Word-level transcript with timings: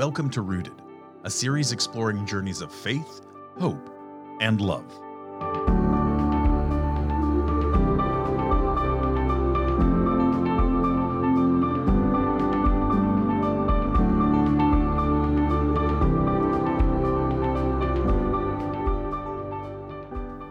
Welcome 0.00 0.30
to 0.30 0.40
Rooted, 0.40 0.80
a 1.24 1.30
series 1.30 1.72
exploring 1.72 2.24
journeys 2.24 2.62
of 2.62 2.72
faith, 2.72 3.20
hope, 3.58 3.90
and 4.40 4.58
love. 4.58 4.98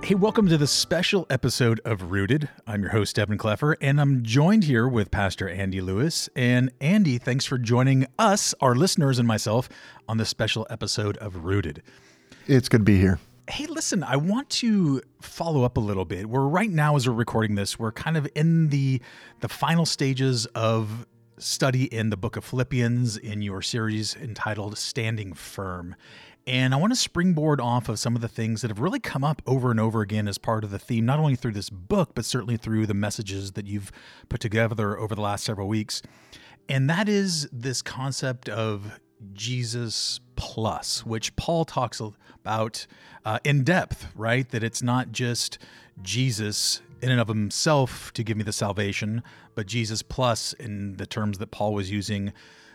Hey, 0.10 0.16
welcome 0.16 0.48
to 0.48 0.58
the 0.58 0.66
special 0.66 1.28
episode 1.30 1.80
of 1.86 2.10
Rooted. 2.12 2.50
I'm 2.66 2.82
your 2.82 2.90
host, 2.90 3.20
Evan 3.20 3.38
Kleffer, 3.38 3.76
and 3.80 4.02
I'm 4.02 4.24
joined 4.24 4.64
here 4.64 4.88
with 4.88 5.12
Pastor 5.12 5.48
Andy 5.48 5.82
Lewis. 5.82 6.28
And 6.36 6.72
Andy, 6.82 7.20
thanks 7.20 7.46
for 7.46 7.60
joining 7.60 8.08
us, 8.18 8.56
our 8.60 8.74
listeners, 8.74 9.20
and 9.20 9.28
myself 9.28 9.70
on 10.08 10.18
this 10.18 10.28
special 10.28 10.66
episode 10.72 11.16
of 11.18 11.46
Rooted. 11.46 11.84
It's 12.48 12.68
good 12.68 12.80
to 12.80 12.86
be 12.86 12.98
here. 12.98 13.20
Hey, 13.52 13.68
listen, 13.68 14.04
I 14.04 14.16
want 14.16 14.50
to 14.50 15.04
follow 15.22 15.62
up 15.62 15.78
a 15.78 15.80
little 15.80 16.06
bit. 16.06 16.28
We're 16.28 16.48
right 16.48 16.72
now, 16.72 16.96
as 16.96 17.08
we're 17.08 17.14
recording 17.14 17.54
this, 17.54 17.78
we're 17.78 17.92
kind 17.92 18.18
of 18.18 18.28
in 18.34 18.70
the 18.70 19.04
the 19.42 19.48
final 19.48 19.86
stages 19.86 20.48
of 20.56 21.06
study 21.38 21.84
in 21.84 22.10
the 22.10 22.18
book 22.18 22.36
of 22.36 22.44
Philippians 22.44 23.16
in 23.16 23.44
your 23.44 23.62
series 23.62 24.16
entitled 24.16 24.76
Standing 24.78 25.34
Firm. 25.34 25.96
And 26.50 26.74
I 26.74 26.78
want 26.78 26.92
to 26.92 26.98
springboard 26.98 27.62
off 27.62 27.90
of 27.90 28.00
some 28.00 28.16
of 28.16 28.24
the 28.24 28.28
things 28.28 28.64
that 28.64 28.72
have 28.72 28.80
really 28.80 29.00
come 29.00 29.24
up 29.24 29.40
over 29.46 29.70
and 29.70 29.80
over 29.80 30.02
again 30.02 30.28
as 30.28 30.40
part 30.40 30.64
of 30.64 30.72
the 30.72 30.80
theme, 30.80 31.06
not 31.06 31.20
only 31.20 31.36
through 31.36 31.52
this 31.52 31.70
book, 31.70 32.16
but 32.16 32.26
certainly 32.26 32.58
through 32.58 32.88
the 32.88 32.96
messages 32.96 33.52
that 33.52 33.68
you've 33.68 33.92
put 34.30 34.42
together 34.42 34.98
over 34.98 35.14
the 35.14 35.22
last 35.22 35.44
several 35.44 35.68
weeks. 35.68 36.02
And 36.68 36.90
that 36.90 37.08
is 37.08 37.48
this 37.52 37.84
concept 37.84 38.50
of 38.50 39.00
Jesus 39.32 40.22
plus, 40.36 41.06
which 41.06 41.36
Paul 41.36 41.66
talks 41.66 42.02
about 42.02 42.88
uh, 43.26 43.38
in 43.44 43.64
depth, 43.64 44.08
right? 44.16 44.50
That 44.50 44.64
it's 44.64 44.82
not 44.82 45.12
just 45.12 45.60
Jesus 46.02 46.82
in 47.00 47.12
and 47.12 47.22
of 47.22 47.28
himself 47.28 48.12
to 48.14 48.24
give 48.24 48.38
me 48.38 48.44
the 48.44 48.54
salvation, 48.54 49.22
but 49.54 49.68
Jesus 49.68 50.02
plus 50.02 50.54
in 50.54 50.98
the 50.98 51.06
terms 51.06 51.38
that 51.38 51.52
Paul 51.52 51.76
was 51.76 51.92
using, 51.92 52.34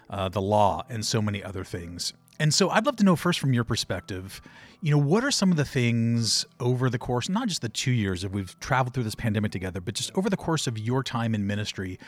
uh, 0.08 0.28
the 0.28 0.40
law, 0.40 0.84
and 0.88 1.04
so 1.04 1.20
many 1.20 1.42
other 1.42 1.64
things. 1.64 2.12
And 2.40 2.52
so 2.52 2.68
I'd 2.70 2.84
love 2.84 2.96
to 2.96 3.04
know 3.04 3.16
first 3.16 3.38
from 3.38 3.52
your 3.52 3.64
perspective, 3.64 4.40
you 4.80 4.90
know, 4.90 4.98
what 4.98 5.24
are 5.24 5.30
some 5.30 5.50
of 5.50 5.56
the 5.56 5.64
things 5.64 6.44
over 6.60 6.90
the 6.90 6.98
course, 6.98 7.28
not 7.28 7.48
just 7.48 7.62
the 7.62 7.68
two 7.68 7.92
years 7.92 8.22
that 8.22 8.32
we've 8.32 8.58
traveled 8.60 8.92
through 8.92 9.04
this 9.04 9.14
pandemic 9.14 9.52
together, 9.52 9.80
but 9.80 9.94
just 9.94 10.10
over 10.16 10.28
the 10.28 10.36
course 10.36 10.66
of 10.66 10.78
your 10.78 11.02
time 11.02 11.34
in 11.34 11.46
ministry 11.46 11.98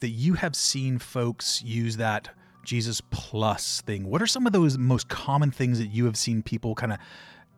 that 0.00 0.08
you 0.08 0.34
have 0.34 0.56
seen 0.56 0.98
folks 0.98 1.62
use 1.62 1.96
that 1.96 2.28
Jesus 2.64 3.00
plus 3.10 3.80
thing? 3.82 4.06
What 4.10 4.20
are 4.20 4.26
some 4.26 4.46
of 4.46 4.52
those 4.52 4.76
most 4.76 5.08
common 5.08 5.50
things 5.50 5.78
that 5.78 5.86
you 5.86 6.04
have 6.04 6.16
seen 6.16 6.42
people 6.42 6.74
kind 6.74 6.92
of 6.92 6.98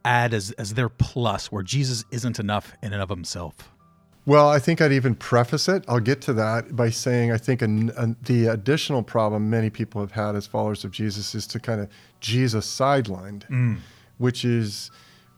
add 0.04 0.34
as, 0.34 0.52
as 0.52 0.74
their 0.74 0.88
plus 0.88 1.50
where 1.50 1.62
Jesus 1.62 2.04
isn't 2.12 2.38
enough 2.38 2.74
in 2.82 2.92
and 2.92 3.02
of 3.02 3.08
himself? 3.08 3.72
Well, 4.28 4.50
I 4.50 4.58
think 4.58 4.82
I'd 4.82 4.92
even 4.92 5.14
preface 5.14 5.70
it. 5.70 5.86
I'll 5.88 6.00
get 6.00 6.20
to 6.22 6.34
that 6.34 6.76
by 6.76 6.90
saying 6.90 7.32
I 7.32 7.38
think 7.38 7.62
an, 7.62 7.88
an, 7.96 8.14
the 8.24 8.48
additional 8.48 9.02
problem 9.02 9.48
many 9.48 9.70
people 9.70 10.02
have 10.02 10.12
had 10.12 10.36
as 10.36 10.46
followers 10.46 10.84
of 10.84 10.90
Jesus 10.90 11.34
is 11.34 11.46
to 11.46 11.58
kind 11.58 11.80
of 11.80 11.88
Jesus 12.20 12.66
sidelined, 12.66 13.48
mm. 13.48 13.78
which 14.18 14.44
is 14.44 14.90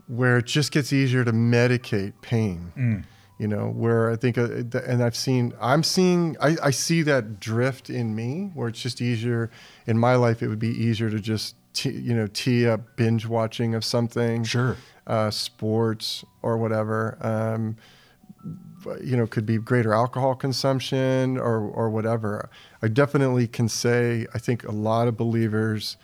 where 0.08 0.38
it 0.38 0.46
just 0.46 0.72
gets 0.72 0.92
easier 0.92 1.24
to 1.24 1.32
medicate 1.32 2.14
pain. 2.20 2.72
Mm. 2.76 3.04
You 3.38 3.46
know, 3.46 3.68
where 3.68 4.10
I 4.10 4.16
think, 4.16 4.36
uh, 4.36 4.48
and 4.84 5.04
I've 5.04 5.14
seen, 5.14 5.54
I'm 5.60 5.84
seeing, 5.84 6.36
I, 6.40 6.56
I 6.60 6.70
see 6.72 7.02
that 7.02 7.38
drift 7.38 7.90
in 7.90 8.16
me 8.16 8.50
where 8.54 8.66
it's 8.66 8.82
just 8.82 9.00
easier. 9.00 9.52
In 9.86 10.00
my 10.00 10.16
life, 10.16 10.42
it 10.42 10.48
would 10.48 10.58
be 10.58 10.76
easier 10.76 11.10
to 11.10 11.20
just, 11.20 11.54
you 11.84 12.12
know, 12.12 12.26
tee 12.26 12.66
up 12.66 12.96
binge 12.96 13.24
watching 13.24 13.76
of 13.76 13.84
something. 13.84 14.42
Sure. 14.42 14.76
Uh, 15.06 15.30
sports 15.30 16.24
or 16.42 16.56
whatever. 16.56 17.18
Um, 17.20 17.76
you 19.02 19.16
know 19.16 19.26
could 19.26 19.46
be 19.46 19.58
greater 19.58 19.92
alcohol 19.92 20.34
consumption 20.34 21.38
or 21.38 21.60
or 21.60 21.90
whatever. 21.90 22.48
I 22.82 22.88
definitely 22.88 23.46
can 23.46 23.68
say 23.68 24.26
i 24.34 24.38
think 24.38 24.64
a 24.64 24.72
lot 24.72 25.06
of 25.08 25.16
believers 25.16 25.96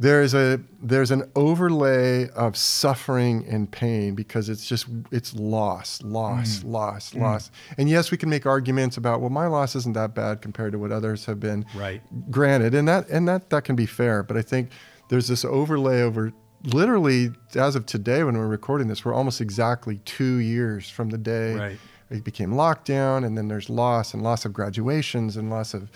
there's 0.00 0.32
a 0.32 0.58
there's 0.82 1.10
an 1.10 1.30
overlay 1.36 2.26
of 2.30 2.56
suffering 2.56 3.44
and 3.46 3.70
pain 3.70 4.14
because 4.14 4.48
it's 4.48 4.66
just 4.66 4.86
it's 5.12 5.34
loss 5.34 6.02
loss 6.02 6.60
mm. 6.60 6.70
loss 6.72 7.12
mm. 7.12 7.20
loss. 7.20 7.50
And 7.76 7.88
yes 7.88 8.10
we 8.10 8.16
can 8.16 8.30
make 8.30 8.46
arguments 8.46 8.96
about 8.96 9.20
well 9.20 9.30
my 9.30 9.46
loss 9.46 9.76
isn't 9.76 9.92
that 9.92 10.14
bad 10.14 10.40
compared 10.40 10.72
to 10.72 10.78
what 10.78 10.90
others 10.90 11.26
have 11.26 11.38
been 11.38 11.66
right. 11.74 12.00
granted. 12.30 12.74
And 12.74 12.88
that 12.88 13.08
and 13.10 13.28
that 13.28 13.50
that 13.50 13.64
can 13.64 13.76
be 13.76 13.86
fair 13.86 14.22
but 14.22 14.36
i 14.38 14.42
think 14.42 14.70
there's 15.10 15.28
this 15.28 15.44
overlay 15.44 16.00
over 16.00 16.32
literally 16.64 17.30
as 17.54 17.76
of 17.76 17.84
today 17.84 18.24
when 18.24 18.38
we're 18.38 18.46
recording 18.46 18.88
this 18.88 19.04
we're 19.04 19.14
almost 19.14 19.40
exactly 19.40 19.98
two 20.06 20.36
years 20.36 20.88
from 20.88 21.10
the 21.10 21.18
day 21.18 21.54
right 21.54 21.78
it 22.10 22.24
became 22.24 22.50
lockdown 22.50 23.24
and 23.24 23.38
then 23.38 23.48
there's 23.48 23.70
loss 23.70 24.12
and 24.12 24.22
loss 24.22 24.44
of 24.44 24.52
graduations 24.52 25.36
and 25.36 25.48
loss 25.48 25.72
of 25.74 25.90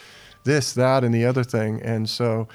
this 0.45 0.73
that 0.75 1.05
and 1.05 1.15
the 1.15 1.25
other 1.25 1.45
thing 1.45 1.81
and 1.83 2.09
so 2.09 2.47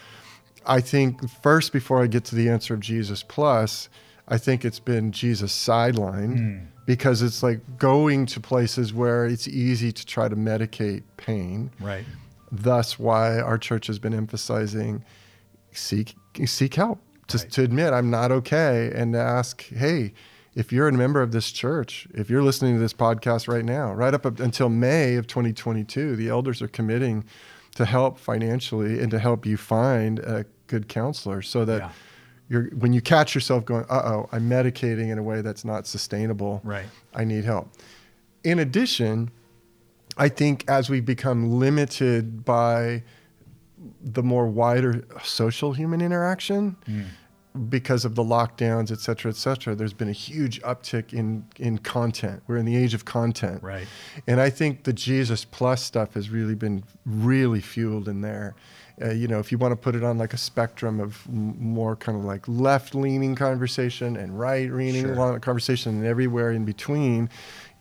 i 0.66 0.80
think 0.80 1.30
first 1.42 1.74
before 1.74 2.02
i 2.02 2.08
get 2.08 2.24
to 2.24 2.36
the 2.36 2.50
answer 2.50 2.74
of 2.74 2.80
jesus 2.80 3.24
plus 3.24 3.90
i 4.28 4.38
think 4.38 4.64
it's 4.64 4.80
been 4.80 5.12
jesus 5.12 5.52
sidelined 5.54 6.38
mm. 6.38 6.66
because 6.86 7.22
it's 7.22 7.44
like 7.44 7.60
going 7.78 8.26
to 8.26 8.40
places 8.40 8.94
where 8.94 9.26
it's 9.26 9.48
easy 9.48 9.92
to 9.92 10.06
try 10.06 10.28
to 10.28 10.36
medicate 10.36 11.04
pain 11.18 11.70
right 11.80 12.06
thus 12.52 12.98
why 12.98 13.40
our 13.40 13.58
church 13.58 13.88
has 13.88 14.00
been 14.00 14.14
emphasizing 14.14 15.04
seek 15.72 16.16
seek 16.46 16.76
help 16.76 17.00
to, 17.28 17.38
right. 17.38 17.52
to 17.52 17.64
admit 17.64 17.94
i'm 17.94 18.10
not 18.10 18.32
okay 18.32 18.92
and 18.96 19.14
to 19.14 19.20
ask 19.20 19.64
hey 19.70 20.14
if 20.60 20.74
you're 20.74 20.90
a 20.90 20.92
member 20.92 21.22
of 21.22 21.32
this 21.32 21.54
church, 21.54 22.06
if 22.14 22.30
you're 22.30 22.44
listening 22.44 22.74
to 22.74 22.82
this 22.82 22.92
podcast 22.92 23.48
right 23.48 23.64
now, 23.64 23.94
right 23.94 24.14
up 24.14 24.26
until 24.26 24.68
May 24.68 25.16
of 25.16 25.26
2022, 25.26 26.18
the 26.18 26.28
elders 26.28 26.62
are 26.62 26.68
committing 26.68 27.24
to 27.76 27.86
help 27.86 28.20
financially 28.20 29.00
and 29.00 29.10
to 29.10 29.20
help 29.20 29.46
you 29.46 29.56
find 29.56 30.20
a 30.20 30.46
good 30.68 30.90
counselor 30.90 31.42
so 31.42 31.64
that 31.64 31.80
yeah. 31.80 31.92
you're 32.50 32.64
when 32.72 32.92
you 32.92 33.00
catch 33.00 33.34
yourself 33.34 33.64
going, 33.64 33.86
"Uh-oh, 33.90 34.28
I'm 34.34 34.50
medicating 34.50 35.10
in 35.10 35.18
a 35.18 35.24
way 35.24 35.42
that's 35.42 35.64
not 35.64 35.88
sustainable. 35.88 36.60
Right. 36.66 36.88
I 37.16 37.24
need 37.24 37.46
help." 37.46 37.70
In 38.44 38.60
addition, 38.60 39.32
I 40.18 40.28
think 40.28 40.66
as 40.68 40.90
we 40.90 41.00
become 41.00 41.54
limited 41.54 42.44
by 42.44 43.04
the 44.04 44.24
more 44.24 44.46
wider 44.46 45.06
social 45.24 45.72
human 45.72 46.02
interaction, 46.02 46.76
mm 46.86 47.06
because 47.68 48.06
of 48.06 48.14
the 48.14 48.24
lockdowns, 48.24 48.92
et 48.92 49.00
cetera, 49.00 49.32
et 49.32 49.36
cetera, 49.36 49.74
there's 49.74 49.94
been 49.94 50.10
a 50.10 50.12
huge 50.12 50.62
uptick 50.62 51.14
in 51.14 51.46
in 51.58 51.80
content. 51.80 52.44
We're 52.48 52.58
in 52.58 52.66
the 52.66 52.78
age 52.78 52.94
of 52.94 53.06
content, 53.06 53.64
right? 53.64 53.88
And 54.28 54.40
I 54.40 54.50
think 54.52 54.84
the 54.84 54.94
Jesus 54.94 55.46
Plus 55.46 55.82
stuff 55.82 56.14
has 56.14 56.30
really 56.30 56.56
been 56.56 56.84
really 57.06 57.62
fueled 57.62 58.08
in 58.08 58.22
there. 58.22 58.56
Uh, 59.02 59.12
you 59.12 59.28
know, 59.28 59.40
if 59.40 59.52
you 59.52 59.58
want 59.58 59.72
to 59.72 59.78
put 59.78 59.96
it 59.96 60.04
on 60.04 60.18
like 60.18 60.34
a 60.34 60.38
spectrum 60.38 61.00
of 61.00 61.26
m- 61.28 61.56
more 61.58 61.96
kind 61.96 62.18
of 62.18 62.26
like 62.26 62.46
left-leaning 62.48 63.34
conversation 63.34 64.18
and 64.18 64.38
right-leaning 64.38 65.16
sure. 65.16 65.40
conversation, 65.40 65.96
and 65.96 66.06
everywhere 66.06 66.52
in 66.52 66.66
between, 66.66 67.30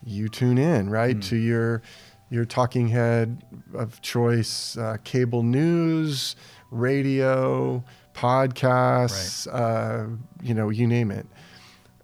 you 0.05 0.29
tune 0.29 0.59
in 0.59 0.89
right 0.89 1.17
mm. 1.17 1.25
to 1.29 1.37
your 1.37 1.83
your 2.31 2.45
talking 2.45 2.89
head 2.89 3.43
of 3.75 4.01
choice, 4.01 4.77
uh, 4.77 4.97
cable 5.05 5.43
news, 5.43 6.37
radio 6.71 7.83
podcasts, 8.19 9.47
right. 9.47 9.61
uh, 9.61 10.07
you 10.43 10.55
know, 10.55 10.71
you 10.71 10.87
name 10.87 11.11
it. 11.11 11.27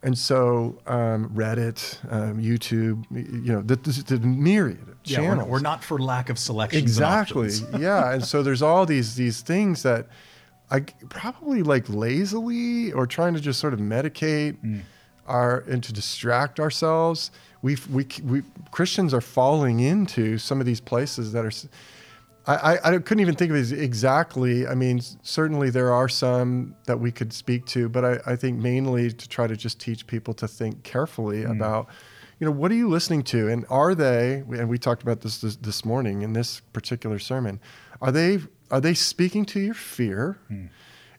And 0.05 0.17
so 0.17 0.79
um, 0.87 1.31
Reddit, 1.31 1.99
um, 2.13 2.41
YouTube, 2.41 3.05
you 3.11 3.53
know, 3.53 3.63
the, 3.63 3.77
the, 3.77 4.19
the 4.19 4.27
myriad 4.27 4.83
of 4.83 4.97
yeah, 5.05 5.17
channels. 5.17 5.49
We're, 5.49 5.53
we're, 5.53 5.61
not 5.61 5.83
for 5.83 5.99
lack 5.99 6.29
of 6.29 6.39
selection. 6.39 6.79
Exactly. 6.79 7.51
yeah. 7.79 8.13
And 8.13 8.23
so 8.25 8.43
there's 8.43 8.61
all 8.61 8.85
these 8.85 9.17
these 9.17 9.41
things 9.41 9.83
that 9.83 10.07
I 10.71 10.81
probably 11.09 11.63
like 11.63 11.89
lazily 11.89 12.93
or 12.93 13.07
trying 13.07 13.35
to 13.35 13.41
just 13.41 13.59
sort 13.59 13.73
of 13.73 13.81
medicate 13.81 14.59
mm. 14.63 14.83
our 15.27 15.61
and 15.61 15.83
to 15.83 15.93
distract 15.93 16.61
ourselves. 16.61 17.31
We 17.63 17.79
we 17.91 18.07
we 18.23 18.43
Christians 18.73 19.15
are 19.15 19.23
falling 19.23 19.81
into 19.81 20.37
some 20.37 20.61
of 20.61 20.67
these 20.67 20.81
places 20.81 21.33
that 21.33 21.47
are 21.47 21.53
I, 22.47 22.79
I, 22.85 22.99
couldn't 22.99 23.21
even 23.21 23.37
think 23.37 23.51
of 23.51 23.57
it 23.57 23.73
exactly. 23.73 24.67
I 24.67 24.75
mean, 24.75 25.01
certainly 25.23 25.71
there 25.71 25.93
are 25.93 26.09
some 26.11 26.75
that 26.85 27.01
we 27.01 27.11
could 27.11 27.33
speak 27.33 27.65
to, 27.67 27.89
but 27.89 28.05
I, 28.05 28.21
I 28.27 28.37
think 28.37 28.59
mainly 28.59 29.11
to 29.11 29.29
try 29.29 29.47
to 29.47 29.57
just 29.57 29.81
teach 29.81 30.07
people 30.07 30.35
to 30.35 30.47
think 30.47 30.83
carefully 30.83 31.45
mm. 31.45 31.51
about, 31.51 31.89
you 32.39 32.45
know, 32.45 32.51
what 32.51 32.71
are 32.71 32.75
you 32.75 32.89
listening 32.89 33.23
to, 33.25 33.49
and 33.49 33.65
are 33.71 33.95
they? 33.95 34.45
And 34.51 34.69
we 34.69 34.77
talked 34.77 35.03
about 35.03 35.23
this, 35.23 35.39
this 35.39 35.57
this, 35.57 35.85
morning 35.87 36.21
in 36.21 36.35
this 36.35 36.61
particular 36.73 37.19
sermon. 37.19 37.61
Are 38.03 38.13
they 38.13 38.41
are 38.71 38.81
they 38.81 38.95
speaking 38.95 39.47
to 39.47 39.61
your 39.61 39.75
fear? 39.75 40.39
Mm. 40.51 40.69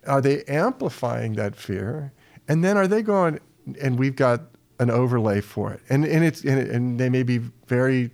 Are 0.06 0.22
they 0.22 0.44
amplifying 0.44 1.34
that 1.34 1.56
fear? 1.56 2.14
And 2.48 2.64
then 2.64 2.78
are 2.78 2.88
they 2.88 3.02
going? 3.02 3.40
And 3.82 3.98
we've 3.98 4.16
got 4.16 4.42
an 4.78 4.92
overlay 4.92 5.42
for 5.42 5.74
it, 5.74 5.82
and 5.90 6.06
and 6.06 6.24
it's 6.24 6.44
and, 6.44 6.60
and 6.70 7.00
they 7.00 7.10
may 7.10 7.24
be 7.24 7.40
very 7.66 8.12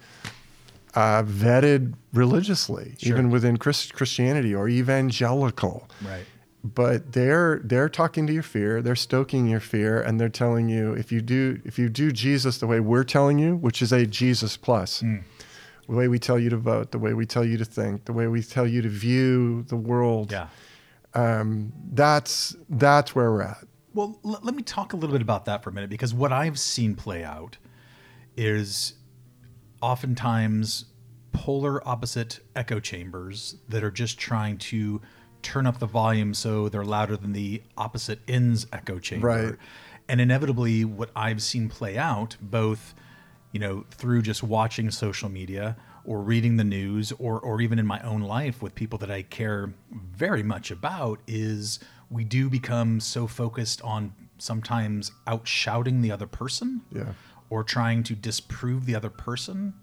uh, 0.96 1.24
vetted 1.24 1.94
religiously, 2.14 2.96
sure. 3.00 3.14
even 3.14 3.30
within 3.30 3.58
Christ- 3.58 3.94
Christianity 3.94 4.54
or 4.54 4.68
evangelical. 4.70 5.88
Right. 6.06 6.26
but 6.64 7.14
they're 7.14 7.60
they're 7.64 7.90
talking 7.90 8.28
to 8.28 8.34
your 8.34 8.44
fear 8.44 8.84
they're 8.84 8.96
stoking 8.96 9.48
your 9.48 9.60
fear 9.60 10.00
and 10.00 10.20
they're 10.20 10.30
telling 10.30 10.70
you 10.70 10.94
if 10.94 11.12
you 11.12 11.20
do 11.20 11.60
if 11.66 11.80
you 11.80 11.90
do 11.90 12.12
jesus 12.12 12.60
the 12.60 12.68
way 12.68 12.80
we're 12.80 13.04
telling 13.04 13.40
you 13.40 13.56
which 13.56 13.82
is 13.82 13.92
a 13.92 14.06
jesus 14.06 14.58
plus 14.58 15.02
Mm. 15.02 15.24
the 15.90 15.96
way 15.96 16.08
we 16.08 16.20
tell 16.20 16.38
you 16.38 16.52
to 16.52 16.58
vote 16.58 16.92
the 16.92 17.00
way 17.00 17.14
we 17.16 17.26
tell 17.26 17.44
you 17.44 17.58
to 17.58 17.66
think 17.66 18.06
the 18.06 18.14
way 18.14 18.28
we 18.28 18.44
tell 18.44 18.68
you 18.68 18.80
to 18.84 18.90
view 18.90 19.64
the 19.70 19.76
world 19.76 20.32
Yeah. 20.32 20.50
um, 21.16 21.74
that's 21.94 22.56
that's 22.70 23.16
where 23.16 23.32
we're 23.32 23.42
at 23.42 23.64
Well, 23.96 24.20
l- 24.24 24.40
let 24.44 24.54
me 24.56 24.62
talk 24.62 24.94
a 24.94 24.98
little 24.98 25.14
bit 25.18 25.24
about 25.24 25.46
that 25.46 25.64
for 25.64 25.72
a 25.72 25.74
minute 25.74 25.90
because 25.90 26.14
what 26.14 26.32
I've 26.32 26.60
seen 26.60 26.94
play 26.96 27.24
out 27.24 27.58
is 28.38 28.94
oftentimes 29.81 30.86
polar 31.31 31.86
opposite 31.88 32.39
echo 32.56 32.80
chambers 32.80 33.56
that 33.69 33.83
are 33.83 33.92
just 33.92 34.18
trying 34.19 34.57
to 34.57 35.01
turn 35.42 35.66
up 35.66 35.80
the 35.80 35.86
volume 35.86 36.33
so 36.33 36.69
they're 36.69 36.86
louder 36.86 37.18
than 37.18 37.33
the 37.33 37.62
opposite 37.78 38.19
ends 38.28 38.68
echo 38.72 39.00
chamber. 39.00 39.28
Right. 39.28 39.56
And 40.07 40.19
inevitably, 40.19 40.83
what 40.86 41.10
I've 41.16 41.42
seen 41.42 41.69
play 41.69 41.98
out, 41.98 42.36
both 42.42 42.94
you 43.51 43.60
know 43.60 43.86
through 43.92 44.22
just 44.22 44.44
watching 44.44 44.92
social 44.92 45.30
media 45.30 45.75
or 46.06 46.22
reading 46.22 46.57
the 46.57 46.63
news 46.63 47.12
or 47.13 47.39
or 47.39 47.62
even 47.62 47.80
in 47.80 47.86
my 47.86 48.00
own 48.01 48.22
life 48.22 48.62
with 48.62 48.75
people 48.75 48.98
that 49.00 49.12
I 49.12 49.24
care 49.24 49.74
very 49.92 50.44
much 50.44 50.72
about 50.72 51.19
is 51.28 51.80
we 52.10 52.24
do 52.24 52.50
become 52.50 53.00
so 53.00 53.28
focused 53.28 53.81
on 53.81 54.13
sometimes 54.38 55.12
outshouting 55.28 56.01
the 56.01 56.12
other 56.12 56.28
person 56.28 56.81
Yeah. 56.92 57.13
Or 57.51 57.63
trying 57.63 58.01
to 58.01 58.15
disprove 58.15 58.86
the 58.88 58.95
other 58.95 59.09
person 59.12 59.74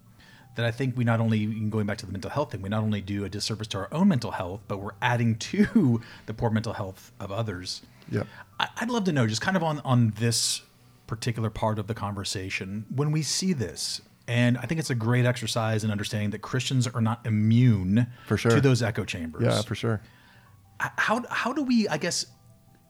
that 0.55 0.65
I 0.65 0.71
think 0.71 0.97
we 0.97 1.03
not 1.05 1.19
only 1.21 1.45
going 1.45 1.85
back 1.85 1.99
to 1.99 2.05
the 2.05 2.11
mental 2.11 2.31
health 2.31 2.51
thing, 2.51 2.61
we 2.61 2.67
not 2.69 2.81
only 2.83 2.99
do 2.99 3.23
a 3.23 3.29
disservice 3.29 3.67
to 3.67 3.77
our 3.77 3.87
own 3.93 4.07
mental 4.09 4.31
health, 4.31 4.61
but 4.67 4.79
we're 4.79 4.95
adding 5.01 5.35
to 5.37 6.01
the 6.25 6.33
poor 6.33 6.49
mental 6.49 6.73
health 6.73 7.13
of 7.19 7.31
others. 7.31 7.83
Yeah. 8.11 8.23
I- 8.59 8.67
I'd 8.77 8.89
love 8.89 9.03
to 9.05 9.11
know, 9.13 9.27
just 9.27 9.41
kind 9.41 9.55
of 9.55 9.63
on 9.63 9.79
on 9.85 10.13
this 10.17 10.63
particular 11.07 11.49
part 11.49 11.79
of 11.79 11.87
the 11.87 11.93
conversation, 11.93 12.85
when 12.93 13.11
we 13.11 13.21
see 13.21 13.53
this, 13.53 14.01
and 14.27 14.57
I 14.57 14.63
think 14.63 14.79
it's 14.79 14.89
a 14.89 14.95
great 14.95 15.25
exercise 15.25 15.83
in 15.83 15.91
understanding 15.91 16.31
that 16.31 16.39
Christians 16.41 16.87
are 16.87 17.01
not 17.01 17.25
immune 17.25 18.07
For 18.27 18.35
sure. 18.37 18.51
to 18.51 18.61
those 18.61 18.81
echo 18.83 19.05
chambers. 19.05 19.43
yeah 19.43 19.61
for 19.61 19.75
sure 19.75 20.01
How 20.79 21.23
how 21.29 21.53
do 21.53 21.61
we, 21.63 21.87
I 21.87 21.97
guess, 21.97 22.25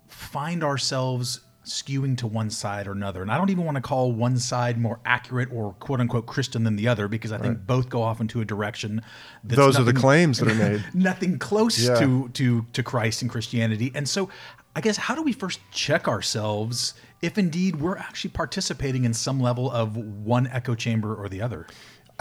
find 0.08 0.64
ourselves 0.64 1.42
skewing 1.70 2.18
to 2.18 2.28
one 2.28 2.50
side 2.50 2.88
or 2.88 2.92
another? 2.92 3.22
And 3.22 3.32
I 3.32 3.38
don't 3.38 3.50
even 3.50 3.66
want 3.66 3.76
to 3.76 3.82
call 3.82 4.12
one 4.12 4.38
side 4.38 4.78
more 4.78 5.00
accurate 5.06 5.50
or 5.52 5.74
quote 5.74 6.00
unquote 6.00 6.26
Christian 6.26 6.64
than 6.64 6.76
the 6.76 6.88
other 6.88 7.08
because 7.08 7.32
I 7.32 7.38
think 7.38 7.66
both 7.66 7.90
go 7.90 8.02
off 8.02 8.20
into 8.22 8.42
a 8.42 8.46
direction. 8.46 9.02
That's 9.44 9.58
those 9.58 9.80
are 9.80 9.84
the 9.84 9.94
claims 9.94 10.40
that 10.40 10.50
are 10.50 10.56
made 10.70 10.84
nothing 10.94 11.40
close 11.40 11.80
Yeah. 11.80 12.00
to 12.00 12.30
to 12.30 12.66
to 12.74 12.84
Christ 12.84 13.22
and 13.22 13.32
Christianity. 13.32 13.92
And 13.96 14.08
so 14.08 14.30
I 14.76 14.82
guess 14.82 14.98
how 14.98 15.16
do 15.16 15.24
we 15.24 15.34
first 15.34 15.60
check 15.72 16.08
ourselves 16.08 16.94
if 17.22 17.38
indeed 17.38 17.78
we're 17.78 17.98
actually 17.98 18.30
participating 18.32 19.04
in 19.04 19.14
some 19.14 19.40
level 19.40 19.70
of 19.72 19.98
one 19.98 20.48
echo 20.48 20.76
chamber 20.76 21.16
or 21.16 21.28
the 21.30 21.42
other? 21.42 21.68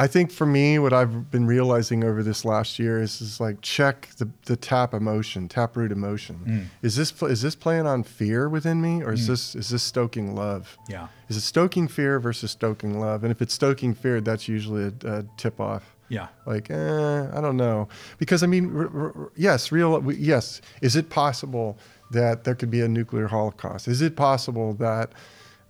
I 0.00 0.06
think 0.06 0.30
for 0.30 0.46
me, 0.46 0.78
what 0.78 0.92
I've 0.92 1.28
been 1.30 1.46
realizing 1.46 2.04
over 2.04 2.22
this 2.22 2.44
last 2.44 2.78
year 2.78 3.02
is, 3.02 3.20
is 3.20 3.40
like 3.40 3.60
check 3.62 4.08
the, 4.18 4.28
the 4.44 4.54
tap 4.56 4.94
emotion, 4.94 5.48
tap 5.48 5.76
root 5.76 5.90
emotion. 5.90 6.70
Is 6.82 6.94
this 6.94 7.12
is 7.22 7.42
this 7.42 7.56
playing 7.56 7.86
on 7.86 8.04
fear 8.04 8.48
within 8.48 8.80
me, 8.80 9.02
or 9.02 9.12
is 9.12 9.26
this 9.26 9.54
is 9.56 9.70
this 9.70 9.82
stoking 9.82 10.36
love? 10.36 10.78
Yeah. 10.88 11.08
Is 11.28 11.36
it 11.36 11.40
stoking 11.40 11.88
fear 11.88 12.20
versus 12.20 12.52
stoking 12.52 13.00
love? 13.00 13.24
And 13.24 13.32
if 13.32 13.42
it's 13.42 13.52
stoking 13.54 13.92
fear, 13.92 14.20
that's 14.20 14.46
usually 14.46 14.84
a, 14.84 15.18
a 15.18 15.24
tip 15.36 15.60
off. 15.60 15.96
Yeah. 16.10 16.28
Like, 16.46 16.70
eh, 16.70 17.26
I 17.36 17.40
don't 17.40 17.56
know, 17.56 17.88
because 18.18 18.42
I 18.42 18.46
mean, 18.46 18.74
r- 18.74 18.90
r- 18.94 19.32
yes, 19.36 19.70
real, 19.72 20.02
yes. 20.12 20.62
Is 20.80 20.96
it 20.96 21.10
possible 21.10 21.76
that 22.12 22.44
there 22.44 22.54
could 22.54 22.70
be 22.70 22.80
a 22.80 22.88
nuclear 22.88 23.26
holocaust? 23.26 23.88
Is 23.88 24.00
it 24.00 24.16
possible 24.16 24.72
that, 24.74 25.12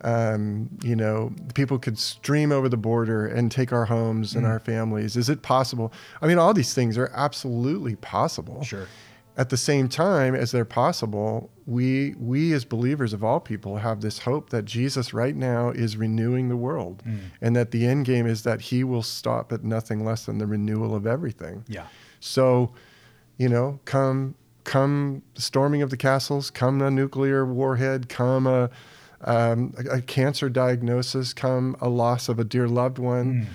um, 0.02 0.68
you 0.82 0.94
know, 0.94 1.32
people 1.54 1.78
could 1.78 1.98
stream 1.98 2.52
over 2.52 2.68
the 2.68 2.76
border 2.76 3.26
and 3.26 3.50
take 3.50 3.72
our 3.72 3.84
homes 3.84 4.34
and 4.34 4.46
our 4.46 4.60
families? 4.60 5.16
Is 5.16 5.28
it 5.28 5.42
possible? 5.42 5.92
I 6.22 6.26
mean, 6.26 6.38
all 6.38 6.54
these 6.54 6.74
things 6.74 6.96
are 6.96 7.10
absolutely 7.14 7.96
possible. 7.96 8.62
Sure. 8.62 8.86
At 9.36 9.50
the 9.50 9.56
same 9.56 9.88
time 9.88 10.34
as 10.34 10.50
they're 10.50 10.64
possible, 10.64 11.50
we 11.66 12.14
we 12.18 12.52
as 12.54 12.64
believers 12.64 13.12
of 13.12 13.22
all 13.22 13.38
people 13.38 13.76
have 13.76 14.00
this 14.00 14.18
hope 14.18 14.50
that 14.50 14.64
Jesus 14.64 15.14
right 15.14 15.36
now 15.36 15.70
is 15.70 15.96
renewing 15.96 16.48
the 16.48 16.56
world, 16.56 17.04
and 17.40 17.54
that 17.54 17.70
the 17.70 17.86
end 17.86 18.04
game 18.04 18.26
is 18.26 18.42
that 18.42 18.60
He 18.60 18.82
will 18.82 19.02
stop 19.02 19.52
at 19.52 19.62
nothing 19.62 20.04
less 20.04 20.26
than 20.26 20.38
the 20.38 20.46
renewal 20.46 20.92
of 20.92 21.06
everything. 21.06 21.64
Yeah. 21.68 21.86
So, 22.18 22.72
you 23.36 23.48
know, 23.48 23.78
come 23.84 24.34
come 24.64 25.22
storming 25.34 25.82
of 25.82 25.90
the 25.90 25.96
castles, 25.96 26.50
come 26.50 26.82
a 26.82 26.90
nuclear 26.90 27.46
warhead, 27.46 28.08
come 28.08 28.46
a, 28.46 28.68
um, 29.22 29.74
a, 29.90 29.96
a 29.96 30.00
cancer 30.02 30.48
diagnosis, 30.48 31.32
come 31.32 31.76
a 31.80 31.88
loss 31.88 32.28
of 32.28 32.38
a 32.38 32.44
dear 32.44 32.68
loved 32.68 32.98
one. 32.98 33.48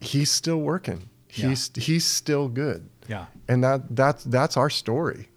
He's 0.00 0.30
still 0.30 0.58
working. 0.60 1.08
Yeah. 1.34 1.48
He's 1.50 1.70
he's 1.76 2.04
still 2.06 2.48
good 2.48 2.88
Yeah. 3.06 3.26
and 3.48 3.62
that 3.62 3.94
that's 3.94 4.24
that's 4.24 4.56
our 4.56 4.70
story 4.70 5.28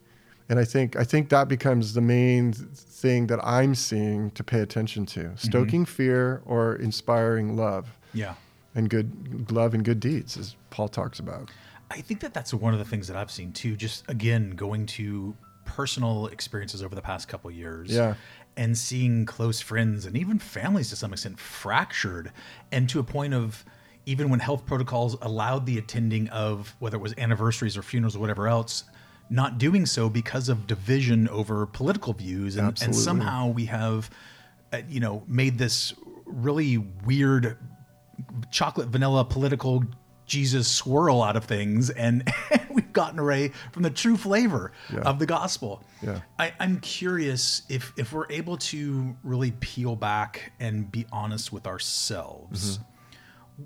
and 0.48 0.58
i 0.58 0.64
think 0.64 0.96
i 0.96 1.04
think 1.04 1.28
that 1.30 1.50
becomes 1.50 1.94
the 1.94 2.00
main 2.02 2.54
thing 2.54 3.28
that 3.28 3.40
i'm 3.44 3.76
seeing 3.76 4.32
to 4.32 4.44
pay 4.44 4.62
attention 4.62 5.06
to 5.08 5.32
stoking 5.36 5.84
fear 5.86 6.42
or 6.46 6.76
inspiring 6.78 7.58
love 7.58 7.90
Yeah. 8.14 8.36
and 8.74 8.90
good 8.90 9.52
love 9.52 9.74
and 9.74 9.84
good 9.84 10.00
deeds 10.00 10.38
as 10.38 10.56
paul 10.70 10.88
talks 10.88 11.20
about 11.20 11.52
I 11.92 12.00
think 12.00 12.22
that 12.22 12.34
that's 12.34 12.54
one 12.54 12.72
of 12.72 12.80
the 12.80 12.86
things 12.86 13.10
that 13.10 13.18
I've 13.18 13.30
seen 13.30 13.52
too. 13.52 13.76
Just 13.76 14.10
again, 14.10 14.52
going 14.52 14.86
to 14.98 15.36
personal 15.66 16.28
experiences 16.28 16.82
over 16.82 16.96
the 16.96 17.02
past 17.02 17.28
couple 17.28 17.52
years. 17.52 17.90
Yeah. 17.92 18.14
And 18.58 18.78
seeing 18.78 19.26
close 19.26 19.62
friends 19.62 20.06
and 20.06 20.18
even 20.18 20.38
families 20.38 20.90
to 20.90 20.96
some 20.96 21.14
extent 21.14 21.40
fractured 21.40 22.32
and 22.72 22.90
to 22.90 23.00
a 23.00 23.04
point 23.04 23.34
of 23.34 23.64
even 24.06 24.30
when 24.30 24.40
health 24.40 24.66
protocols 24.66 25.16
allowed 25.22 25.66
the 25.66 25.78
attending 25.78 26.28
of 26.30 26.76
whether 26.80 26.98
it 26.98 27.02
was 27.02 27.14
anniversaries 27.18 27.78
or 27.78 27.82
funerals 27.82 28.16
or 28.16 28.20
whatever 28.20 28.48
else, 28.48 28.84
not 29.30 29.58
doing 29.58 29.86
so 29.86 30.10
because 30.10 30.50
of 30.50 30.68
division 30.68 31.30
over 31.30 31.66
political 31.66 32.14
views. 32.14 32.58
And, 32.58 32.82
and 32.82 32.96
somehow 32.96 33.48
we 33.48 33.66
have, 33.66 34.10
uh, 34.74 34.82
you 34.90 35.00
know, 35.00 35.24
made 35.28 35.58
this 35.58 35.94
really 36.26 36.78
weird 36.78 37.58
chocolate 38.52 38.90
vanilla 38.90 39.24
political 39.26 39.84
Jesus 40.26 40.68
swirl 40.68 41.22
out 41.22 41.36
of 41.36 41.46
things, 41.46 41.90
and 41.90 42.32
we've 42.92 43.04
gotten 43.04 43.20
away 43.20 43.52
from 43.72 43.84
the 43.84 43.90
true 43.90 44.18
flavor 44.18 44.72
of 45.04 45.20
the 45.20 45.26
gospel. 45.26 45.82
Yeah. 46.02 46.22
I, 46.38 46.54
I'm 46.60 46.80
curious 46.82 47.62
if 47.70 47.94
if 47.98 48.12
we're 48.12 48.30
able 48.30 48.58
to 48.58 49.16
really 49.24 49.52
peel 49.60 49.96
back 49.96 50.52
and 50.60 50.92
be 50.92 51.06
honest 51.12 51.54
with 51.54 51.66
ourselves. 51.68 52.78
Mm-hmm. 52.78 52.84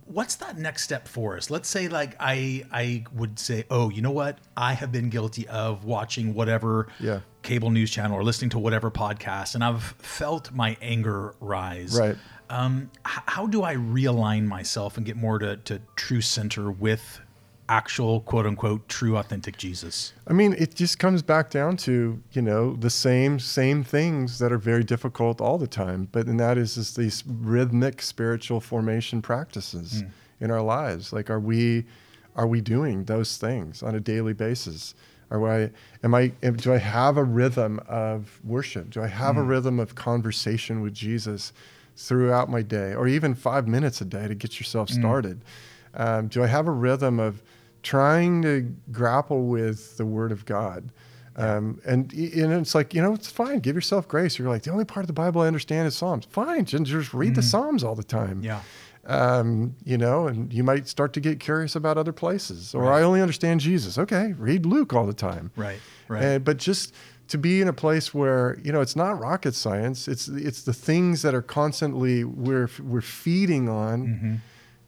What's 0.06 0.36
that 0.38 0.58
next 0.58 0.84
step 0.84 1.08
for 1.08 1.38
us? 1.38 1.50
Let's 1.50 1.70
say, 1.70 1.88
like 1.88 2.16
I, 2.20 2.66
I 2.72 3.06
would 3.16 3.40
say, 3.40 3.64
oh, 3.70 3.90
you 3.90 4.02
know 4.02 4.12
what? 4.12 4.40
I 4.58 4.74
have 4.74 4.92
been 4.92 5.10
guilty 5.10 5.48
of 5.48 5.86
watching 5.86 6.34
whatever 6.34 6.88
Yeah. 7.00 7.22
cable 7.44 7.70
news 7.72 7.92
channel 7.92 8.18
or 8.18 8.24
listening 8.24 8.50
to 8.52 8.60
whatever 8.60 8.92
podcast, 8.92 9.56
and 9.56 9.64
I've 9.64 9.84
felt 10.00 10.52
my 10.52 10.76
anger 10.82 11.36
rise 11.40 11.98
Right. 11.98 12.18
um, 12.50 12.90
h- 13.08 13.20
how 13.28 13.48
do 13.48 13.64
I 13.64 13.76
realign 13.76 14.46
myself 14.48 14.98
and 14.98 15.06
get 15.06 15.16
more 15.16 15.40
to, 15.40 15.56
to 15.58 15.80
true 15.96 16.20
center 16.22 16.70
with 16.70 17.22
actual 17.68 18.22
quote 18.22 18.46
unquote 18.46 18.88
true 18.88 19.18
authentic 19.18 19.58
Jesus? 19.58 20.14
i 20.28 20.34
mean 20.34 20.54
it 20.58 20.76
just 20.76 21.00
comes 21.00 21.22
back 21.22 21.50
down 21.50 21.78
to 21.78 22.22
you 22.32 22.42
know 22.42 22.76
the 22.76 22.90
same 22.90 23.40
same 23.40 23.84
things 23.84 24.40
that 24.40 24.52
are 24.52 24.58
very 24.58 24.84
difficult 24.84 25.42
all 25.42 25.58
the 25.58 25.68
time 25.68 26.08
but 26.12 26.28
and 26.28 26.40
that 26.40 26.58
is 26.58 26.78
is 26.78 26.96
these 26.96 27.24
rhythmic 27.28 28.02
spiritual 28.02 28.60
formation 28.60 29.22
practices 29.22 30.02
hmm. 30.02 30.44
in 30.44 30.52
our 30.52 30.62
lives. 30.62 31.14
Like 31.14 31.30
are 31.30 31.40
we 31.40 31.86
are 32.36 32.48
we 32.48 32.62
doing 32.62 33.06
those 33.06 33.38
things 33.38 33.82
on 33.82 33.96
a 33.96 34.00
daily 34.00 34.34
basis? 34.34 34.96
Are 35.32 35.48
I 35.50 35.72
am 36.04 36.14
I 36.14 36.32
am, 36.44 36.56
do 36.56 36.74
I 36.74 36.78
have 36.78 37.18
a 37.18 37.24
rhythm 37.24 37.80
of 37.88 38.40
worship? 38.44 38.90
Do 38.92 39.02
I 39.02 39.08
have 39.08 39.38
a 39.38 39.42
hmm. 39.42 39.48
rhythm 39.48 39.80
of 39.80 39.96
conversation 39.96 40.82
with 40.82 40.94
Jesus 40.94 41.54
throughout 41.98 42.50
my 42.50 42.62
day 42.62 42.94
or 42.94 43.08
even 43.08 43.34
5 43.34 43.68
minutes 43.68 44.02
a 44.02 44.06
day 44.06 44.28
to 44.28 44.36
get 44.36 44.60
yourself 44.60 44.90
hmm. 44.90 45.00
started? 45.00 45.42
Um, 45.94 46.28
do 46.28 46.44
I 46.44 46.48
have 46.48 46.68
a 46.68 46.72
rhythm 46.72 47.20
of 47.20 47.42
trying 47.86 48.42
to 48.42 48.76
grapple 48.92 49.46
with 49.46 49.96
the 49.96 50.06
Word 50.06 50.32
of 50.34 50.44
God? 50.46 50.92
Um, 51.38 51.80
and, 51.86 52.12
and 52.14 52.54
it's 52.54 52.74
like, 52.74 52.94
you 52.94 53.02
know, 53.02 53.14
it's 53.14 53.30
fine. 53.30 53.60
Give 53.60 53.76
yourself 53.76 54.08
grace. 54.08 54.40
You're 54.40 54.50
like, 54.50 54.64
the 54.64 54.72
only 54.72 54.86
part 54.86 55.04
of 55.04 55.08
the 55.08 55.14
Bible 55.14 55.42
I 55.42 55.48
understand 55.48 55.88
is 55.88 55.96
Psalms. 55.96 56.26
Fine. 56.26 56.66
Just 56.66 57.14
read 57.14 57.36
the 57.36 57.42
Psalms 57.42 57.84
all 57.84 57.96
the 57.96 58.04
time. 58.04 58.42
Yeah. 58.42 58.62
Um, 59.06 59.76
you 59.84 59.98
know, 59.98 60.28
and 60.28 60.52
you 60.52 60.64
might 60.64 60.88
start 60.88 61.14
to 61.14 61.20
get 61.20 61.40
curious 61.40 61.76
about 61.76 61.98
other 61.98 62.14
places. 62.14 62.74
Or 62.74 62.92
I 62.92 63.04
only 63.04 63.22
understand 63.22 63.60
Jesus. 63.60 63.98
Okay. 63.98 64.34
Read 64.38 64.66
Luke 64.66 64.94
all 64.94 65.06
the 65.06 65.14
time. 65.14 65.52
Right. 65.56 65.80
Right. 66.08 66.24
And, 66.24 66.44
but 66.44 66.58
just 66.58 66.94
to 67.28 67.38
be 67.38 67.62
in 67.62 67.68
a 67.68 67.74
place 67.74 68.14
where 68.14 68.58
you 68.64 68.72
know 68.72 68.82
it's 68.82 68.96
not 68.96 69.20
rocket 69.20 69.56
science. 69.56 70.08
It's 70.08 70.28
it's 70.28 70.64
the 70.64 70.74
things 70.74 71.22
that 71.22 71.34
are 71.34 71.42
constantly 71.42 72.24
we're 72.24 72.70
we're 72.82 73.02
feeding 73.02 73.68
on. 73.70 74.42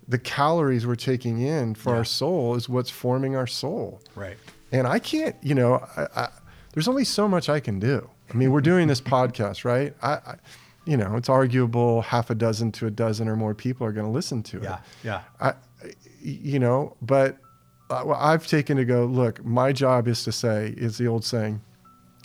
The 0.08 0.18
calories 0.18 0.86
we're 0.88 0.96
taking 0.96 1.40
in 1.42 1.76
for 1.76 1.92
Yeah. 1.92 1.98
our 1.98 2.06
soul 2.06 2.56
is 2.56 2.70
what's 2.70 2.90
forming 2.90 3.36
our 3.36 3.48
soul. 3.48 4.02
right. 4.16 4.38
And 4.72 4.86
I 4.86 5.00
can't, 5.00 5.36
you 5.42 5.56
know, 5.56 5.76
I, 5.96 6.08
I, 6.16 6.28
there's 6.74 6.88
only 6.90 7.06
so 7.06 7.28
much 7.28 7.48
I 7.48 7.60
can 7.62 7.80
do. 7.80 8.10
I 8.30 8.34
mean, 8.36 8.52
we're 8.52 8.60
doing 8.62 8.88
this 8.90 9.00
podcast, 9.16 9.64
right? 9.64 9.96
I, 10.02 10.12
I, 10.12 10.36
you 10.86 10.98
know, 10.98 11.16
it's 11.16 11.30
arguable 11.30 12.02
half 12.02 12.30
a 12.30 12.36
dozen 12.36 12.72
to 12.74 12.88
a 12.88 12.92
dozen 12.92 13.28
or 13.30 13.36
more 13.38 13.54
people 13.54 13.88
are 13.88 13.92
going 13.94 14.06
to 14.06 14.12
listen 14.12 14.44
to 14.44 14.58
it. 14.58 14.64
Yeah, 14.64 14.80
yeah. 15.04 15.22
I, 15.40 15.54
you 16.22 16.60
know, 16.60 16.96
but 17.02 17.38
uh, 17.90 18.10
I've 18.12 18.46
taken 18.48 18.76
to 18.78 18.84
go, 18.86 19.06
look, 19.06 19.44
my 19.46 19.72
job 19.72 20.08
is 20.10 20.24
to 20.26 20.32
say, 20.34 20.74
is 20.78 20.98
the 20.98 21.08
old 21.08 21.24
saying, 21.24 21.62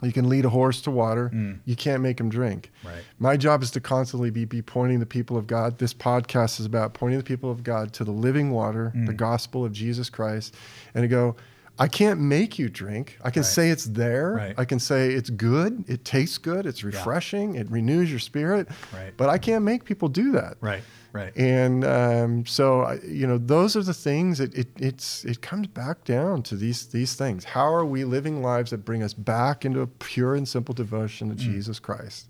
you 0.03 0.13
can 0.13 0.29
lead 0.29 0.45
a 0.45 0.49
horse 0.49 0.81
to 0.83 0.91
water, 0.91 1.31
Mm. 1.33 1.59
you 1.65 1.77
can't 1.77 2.03
make 2.03 2.19
him 2.19 2.29
drink. 2.29 2.71
Right. 2.85 3.03
My 3.19 3.37
job 3.37 3.63
is 3.63 3.71
to 3.73 3.81
constantly 3.81 4.31
be, 4.31 4.45
be 4.45 4.63
pointing 4.63 4.99
the 5.01 5.07
people 5.07 5.37
of 5.37 5.47
God. 5.47 5.79
This 5.79 5.95
podcast 5.95 6.59
is 6.61 6.67
about 6.67 6.95
pointing 6.95 7.19
the 7.19 7.25
people 7.25 7.51
of 7.51 7.63
God 7.63 7.93
to 7.95 8.05
the 8.05 8.11
living 8.13 8.51
water, 8.51 8.93
Mm. 8.97 9.07
the 9.07 9.13
gospel 9.15 9.65
of 9.65 9.73
Jesus 9.73 10.11
Christ, 10.11 10.55
and 10.95 11.03
to 11.03 11.09
go, 11.09 11.37
I 11.79 11.89
can't 11.89 12.21
make 12.21 12.59
you 12.59 12.69
drink. 12.69 13.19
I 13.25 13.31
can 13.31 13.43
Right. 13.43 13.49
say 13.49 13.71
it's 13.71 13.87
there. 13.87 14.35
Right. 14.35 14.55
I 14.59 14.65
can 14.65 14.79
say 14.79 15.13
it's 15.13 15.31
good. 15.31 15.85
It 15.89 16.05
tastes 16.05 16.39
good. 16.39 16.67
It's 16.67 16.85
refreshing. 16.85 17.55
It 17.57 17.71
renews 17.71 18.11
your 18.11 18.21
spirit. 18.21 18.69
Right. 18.93 19.13
But 19.17 19.31
I 19.31 19.39
can't 19.39 19.65
make 19.65 19.85
people 19.85 20.09
do 20.09 20.33
that. 20.33 20.59
Right, 20.61 20.83
right. 21.13 21.35
And 21.37 21.85
um, 21.85 22.45
so, 22.47 22.83
I- 22.83 23.01
you 23.07 23.27
know, 23.27 23.39
those 23.39 23.75
are 23.75 23.83
the 23.83 23.95
things. 23.95 24.39
It, 24.39 24.55
it 24.55 24.69
it's 24.79 25.25
it 25.25 25.41
comes 25.41 25.67
back 25.67 26.05
down 26.05 26.43
to 26.45 26.57
these 26.57 26.87
these 26.87 27.15
things. 27.15 27.45
How 27.45 27.73
are 27.75 27.87
we 27.87 28.05
living 28.05 28.43
lives 28.43 28.71
that 28.71 28.85
bring 28.85 29.03
us 29.03 29.15
back 29.15 29.65
into 29.65 29.81
a 29.81 29.87
pure 29.87 30.35
and 30.37 30.47
simple 30.47 30.75
devotion 30.75 31.29
Mm. 31.29 31.31
to 31.31 31.37
Jesus 31.37 31.79
Christ? 31.81 32.27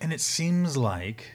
And 0.00 0.12
it 0.12 0.20
seems 0.20 0.76
like, 0.76 1.32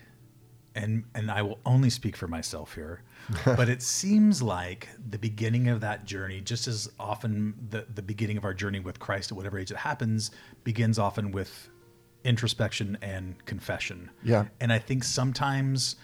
and 0.78 1.04
and 1.16 1.30
I 1.30 1.42
will 1.42 1.60
only 1.66 1.90
speak 1.90 2.16
for 2.16 2.28
myself 2.28 2.76
here, 2.76 3.02
but 3.46 3.68
it 3.68 3.82
seems 3.82 4.42
like 4.42 4.88
the 5.10 5.18
beginning 5.18 5.68
of 5.68 5.82
that 5.82 6.06
journey, 6.06 6.40
just 6.40 6.68
as 6.68 6.90
often 7.00 7.56
the 7.70 7.86
the 7.94 8.02
beginning 8.02 8.38
of 8.38 8.46
our 8.46 8.54
journey 8.54 8.80
with 8.80 9.00
Christ 9.00 9.32
at 9.32 9.38
whatever 9.38 9.60
age 9.60 9.72
it 9.72 9.78
happens, 9.78 10.32
begins 10.64 11.00
often 11.00 11.32
with 11.32 11.70
introspection 12.24 12.98
and 13.02 13.44
confession. 13.46 14.10
Yeah. 14.24 14.46
And 14.60 14.72
I 14.72 14.80
think 14.80 15.04
sometimes 15.04 15.96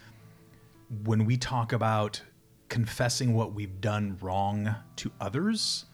when 1.03 1.25
we 1.25 1.37
talk 1.37 1.73
about 1.73 2.21
confessing 2.69 3.33
what 3.33 3.53
we've 3.53 3.81
done 3.81 4.17
wrong 4.21 4.75
to 4.95 5.11
others 5.21 5.85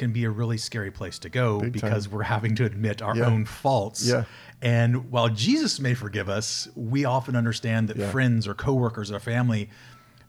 can 0.00 0.12
be 0.12 0.24
a 0.24 0.30
really 0.30 0.56
scary 0.58 0.90
place 0.90 1.18
to 1.20 1.28
go 1.28 1.60
Big 1.60 1.72
because 1.74 2.06
time. 2.06 2.14
we're 2.14 2.22
having 2.24 2.56
to 2.56 2.64
admit 2.64 3.02
our 3.02 3.16
Yeah. 3.16 3.26
own 3.26 3.44
faults. 3.44 4.04
Yeah. 4.08 4.24
And 4.62 5.10
while 5.12 5.28
Jesus 5.28 5.78
may 5.78 5.94
forgive 5.94 6.28
us, 6.28 6.68
we 6.74 7.04
often 7.04 7.36
understand 7.36 7.88
that 7.88 7.96
Yeah. 7.98 8.10
friends 8.10 8.48
or 8.48 8.54
coworkers 8.54 9.12
or 9.12 9.20
family 9.20 9.68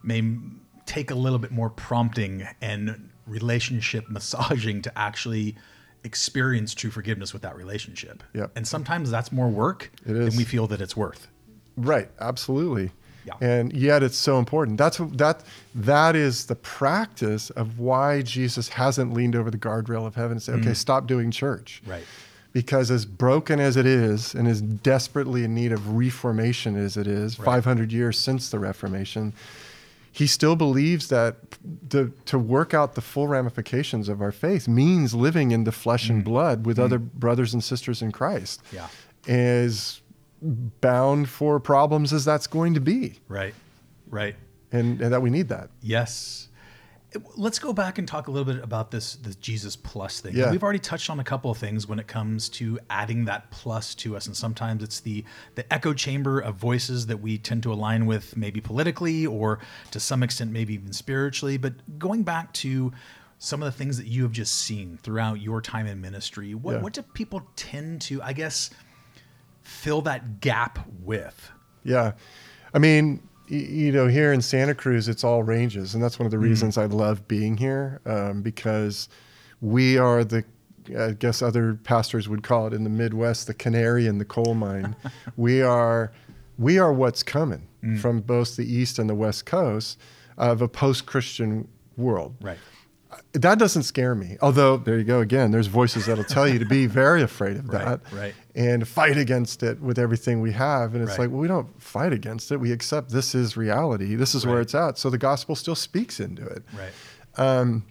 may 0.02 0.38
take 0.86 1.10
a 1.10 1.14
little 1.14 1.38
bit 1.38 1.50
more 1.50 1.70
prompting 1.70 2.46
and 2.60 3.08
relationship 3.26 4.08
massaging 4.10 4.82
to 4.82 4.96
actually 4.98 5.56
experience 6.04 6.74
true 6.74 6.90
forgiveness 6.90 7.32
with 7.32 7.42
that 7.42 7.56
relationship. 7.56 8.22
Yeah. 8.34 8.48
And 8.54 8.66
sometimes 8.68 9.10
that's 9.10 9.32
more 9.32 9.48
work 9.48 9.90
than 10.04 10.36
we 10.36 10.44
feel 10.44 10.66
that 10.66 10.80
it's 10.82 10.96
worth. 10.96 11.28
Right, 11.76 12.10
absolutely. 12.20 12.90
Yeah. 13.24 13.34
And 13.40 13.72
yet 13.72 14.02
it's 14.02 14.16
so 14.16 14.38
important. 14.38 14.78
That's 14.78 14.98
that 14.98 15.44
that 15.74 16.16
is 16.16 16.46
the 16.46 16.56
practice 16.56 17.50
of 17.50 17.78
why 17.78 18.22
Jesus 18.22 18.68
hasn't 18.68 19.12
leaned 19.14 19.36
over 19.36 19.50
the 19.50 19.58
guardrail 19.58 20.06
of 20.06 20.14
heaven 20.14 20.32
and 20.32 20.42
said, 20.42 20.58
"Okay, 20.60 20.74
stop 20.74 21.06
doing 21.06 21.30
church." 21.30 21.82
Mm. 21.86 21.90
Right. 21.90 22.04
Because 22.52 22.90
as 22.90 23.06
broken 23.06 23.60
as 23.60 23.78
it 23.78 23.86
is 23.86 24.34
and 24.34 24.46
as 24.46 24.60
desperately 24.60 25.44
in 25.44 25.54
need 25.54 25.72
of 25.72 25.94
reformation 25.96 26.76
as 26.76 26.98
it 26.98 27.06
is, 27.06 27.34
500 27.34 27.90
years 27.92 28.18
since 28.18 28.50
the 28.50 28.58
Reformation, 28.58 29.32
he 30.12 30.26
still 30.26 30.54
believes 30.54 31.08
that 31.08 31.36
to, 31.88 32.12
to 32.26 32.38
work 32.38 32.74
out 32.74 32.94
the 32.94 33.00
full 33.00 33.26
ramifications 33.26 34.10
of 34.10 34.20
our 34.20 34.32
faith 34.32 34.68
means 34.68 35.14
living 35.14 35.50
in 35.50 35.64
the 35.64 35.72
flesh 35.72 36.10
and 36.10 36.22
blood 36.22 36.66
with 36.66 36.78
other 36.78 36.98
brothers 36.98 37.54
and 37.54 37.64
sisters 37.64 38.02
in 38.02 38.12
Christ. 38.12 38.62
Mm. 38.70 38.74
Yeah. 38.74 38.88
As 39.34 40.01
bound 40.42 41.28
for 41.28 41.60
problems 41.60 42.12
as 42.12 42.24
that's 42.24 42.46
going 42.46 42.74
to 42.74 42.80
be, 42.80 43.20
Right. 43.28 43.54
Right. 44.08 44.36
and, 44.72 45.00
and 45.00 45.12
that 45.12 45.22
we 45.22 45.30
need 45.30 45.48
that. 45.48 45.70
Yes. 45.80 46.48
Let's 47.36 47.58
go 47.58 47.74
back 47.74 47.98
and 47.98 48.08
talk 48.08 48.26
a 48.28 48.30
little 48.30 48.50
bit 48.50 48.64
about 48.64 48.90
this 48.90 49.16
this 49.16 49.36
Jesus 49.36 49.76
plus 49.76 50.20
thing. 50.20 50.34
Yeah. 50.34 50.50
We've 50.50 50.62
already 50.62 50.78
touched 50.78 51.10
on 51.10 51.20
a 51.20 51.24
couple 51.24 51.50
of 51.50 51.58
things 51.58 51.86
when 51.86 51.98
it 51.98 52.06
comes 52.06 52.48
to 52.50 52.78
adding 52.88 53.26
that 53.26 53.50
plus 53.50 53.94
to 53.96 54.16
us, 54.16 54.26
and 54.26 54.34
sometimes 54.34 54.82
it's 54.82 55.00
the 55.00 55.22
the 55.54 55.70
echo 55.70 55.92
chamber 55.92 56.40
of 56.40 56.54
voices 56.56 57.06
that 57.08 57.18
we 57.18 57.36
tend 57.36 57.64
to 57.64 57.72
align 57.72 58.06
with, 58.06 58.34
maybe 58.34 58.62
politically 58.62 59.26
or 59.26 59.58
to 59.90 60.00
some 60.00 60.22
extent, 60.22 60.52
maybe 60.52 60.72
even 60.72 60.94
spiritually. 60.94 61.58
But 61.58 61.98
going 61.98 62.22
back 62.22 62.50
to 62.54 62.92
some 63.38 63.62
of 63.62 63.66
the 63.66 63.76
things 63.76 63.98
that 63.98 64.06
you 64.06 64.22
have 64.22 64.32
just 64.32 64.54
seen 64.54 64.98
throughout 65.02 65.38
your 65.38 65.60
time 65.60 65.86
in 65.86 66.00
ministry, 66.00 66.54
what 66.54 66.76
Yeah. 66.76 66.80
what 66.80 66.94
do 66.94 67.02
people 67.02 67.42
tend 67.56 68.00
to, 68.02 68.22
I 68.22 68.32
guess, 68.32 68.70
fill 69.62 70.02
that 70.02 70.40
gap 70.40 70.86
with? 71.00 71.50
Yeah. 71.84 72.12
I 72.74 72.78
mean, 72.78 73.22
you 73.48 73.92
know, 73.92 74.06
here 74.06 74.32
in 74.32 74.40
Santa 74.40 74.74
Cruz, 74.74 75.08
it's 75.08 75.24
all 75.24 75.42
ranges. 75.42 75.94
And 75.94 76.02
that's 76.02 76.18
one 76.18 76.26
of 76.26 76.30
the 76.30 76.38
reasons 76.38 76.78
I 76.78 76.86
love 76.86 77.26
being 77.28 77.56
here 77.56 78.00
um, 78.06 78.40
because 78.42 79.08
we 79.60 79.98
are 79.98 80.24
the, 80.24 80.44
I 80.98 81.12
guess 81.12 81.42
other 81.42 81.74
pastors 81.74 82.28
would 82.28 82.42
call 82.42 82.66
it 82.66 82.72
in 82.72 82.84
the 82.84 82.90
Midwest, 82.90 83.46
the 83.46 83.54
canary 83.54 84.06
in 84.06 84.18
the 84.18 84.24
coal 84.24 84.54
mine. 84.54 84.96
we 85.36 85.60
are, 85.60 86.12
we 86.58 86.78
are 86.78 86.92
what's 86.92 87.22
coming 87.22 87.68
from 88.00 88.20
both 88.20 88.54
the 88.56 88.64
East 88.64 89.00
and 89.00 89.10
the 89.10 89.14
West 89.14 89.44
Coast 89.44 89.98
of 90.38 90.62
a 90.62 90.68
post 90.68 91.04
Christian 91.04 91.66
world 91.96 92.34
Right. 92.40 92.58
That 93.32 93.58
doesn't 93.58 93.82
scare 93.84 94.14
me. 94.14 94.36
Although 94.40 94.76
there 94.78 94.98
you 94.98 95.04
go 95.04 95.20
again. 95.20 95.50
There's 95.50 95.66
voices 95.66 96.06
that'll 96.06 96.24
tell 96.24 96.48
you 96.48 96.58
to 96.58 96.64
be 96.66 96.86
very 96.86 97.22
afraid 97.22 97.56
of 97.56 97.66
that, 97.70 98.00
right. 98.12 98.20
right. 98.20 98.34
and 98.54 98.86
fight 98.86 99.16
against 99.16 99.62
it 99.62 99.80
with 99.80 99.98
everything 99.98 100.40
we 100.40 100.52
have. 100.52 100.94
And 100.94 101.02
it's 101.02 101.12
Right. 101.12 101.20
like, 101.20 101.30
well, 101.30 101.40
we 101.40 101.48
don't 101.48 101.82
fight 101.82 102.12
against 102.12 102.50
it. 102.52 102.58
We 102.58 102.72
accept 102.72 103.10
this 103.10 103.34
is 103.34 103.56
reality. 103.56 104.14
This 104.14 104.34
is 104.34 104.46
where 104.46 104.60
it's 104.60 104.74
at. 104.74 104.98
So 104.98 105.10
the 105.10 105.18
gospel 105.18 105.54
still 105.56 105.74
speaks 105.74 106.20
into 106.20 106.44
it. 106.46 106.62
Right. 106.76 106.92
Um, 107.42 107.84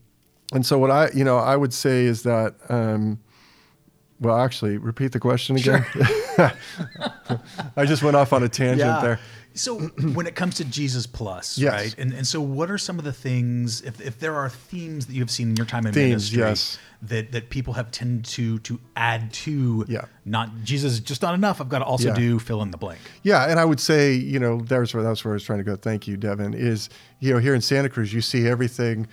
And 0.54 0.66
so 0.66 0.78
what 0.78 0.92
I, 0.92 1.10
you 1.14 1.24
know, 1.24 1.38
I 1.38 1.56
would 1.56 1.74
say 1.74 2.06
is 2.06 2.24
that. 2.24 2.56
Um, 2.70 3.20
well, 4.20 4.38
actually, 4.38 4.78
repeat 4.78 5.14
the 5.14 5.20
question 5.20 5.56
again. 5.56 5.84
I 7.76 7.86
just 7.86 8.04
went 8.04 8.16
off 8.16 8.34
on 8.34 8.44
a 8.44 8.50
tangent 8.50 9.02
there. 9.02 9.20
So 9.54 9.80
when 10.14 10.28
it 10.28 10.36
comes 10.36 10.56
to 10.56 10.66
Jesus 10.66 11.06
Plus, 11.08 11.58
Yes. 11.58 11.74
right? 11.74 11.96
And 11.98 12.14
and 12.14 12.26
so 12.26 12.42
what 12.42 12.72
are 12.72 12.78
some 12.78 12.98
of 13.00 13.06
the 13.06 13.14
things 13.14 13.82
if, 13.82 14.00
if 14.02 14.20
there 14.20 14.36
are 14.36 14.50
themes 14.50 15.06
that 15.08 15.14
you 15.14 15.22
have 15.22 15.32
seen 15.32 15.50
in 15.50 15.56
your 15.58 15.66
time 15.66 15.86
in 15.86 15.94
Themes, 15.94 16.32
ministry 16.32 16.40
yes. 16.40 16.78
that 17.04 17.32
that 17.32 17.50
people 17.50 17.74
have 17.74 17.92
tended 17.92 18.26
to 18.26 18.60
to 18.60 18.80
add 18.96 19.32
to 19.34 19.86
Yeah. 19.88 20.06
not 20.26 20.50
Jesus 20.64 20.94
is 20.94 21.00
just 21.00 21.22
not 21.22 21.34
enough. 21.34 21.60
I've 21.62 21.70
got 21.70 21.80
to 21.80 21.86
also 21.86 22.10
Yeah. 22.10 22.14
do 22.16 22.40
fill 22.40 22.62
in 22.62 22.72
the 22.72 22.78
blank. 22.78 23.00
Yeah, 23.24 23.50
and 23.50 23.60
I 23.60 23.66
would 23.66 23.80
say, 23.80 24.14
you 24.14 24.40
know, 24.40 24.62
there's 24.62 24.94
where 24.94 25.04
that's 25.04 25.24
where 25.26 25.34
I 25.34 25.36
was 25.36 25.44
trying 25.44 25.60
to 25.60 25.66
go. 25.66 25.76
Thank 25.76 26.08
you, 26.08 26.18
Devin. 26.18 26.54
Is 26.54 26.90
you 27.20 27.34
know 27.34 27.40
here 27.40 27.54
in 27.56 27.62
Santa 27.62 27.90
Cruz, 27.90 28.14
you 28.14 28.22
see 28.22 28.48
everything. 28.48 29.08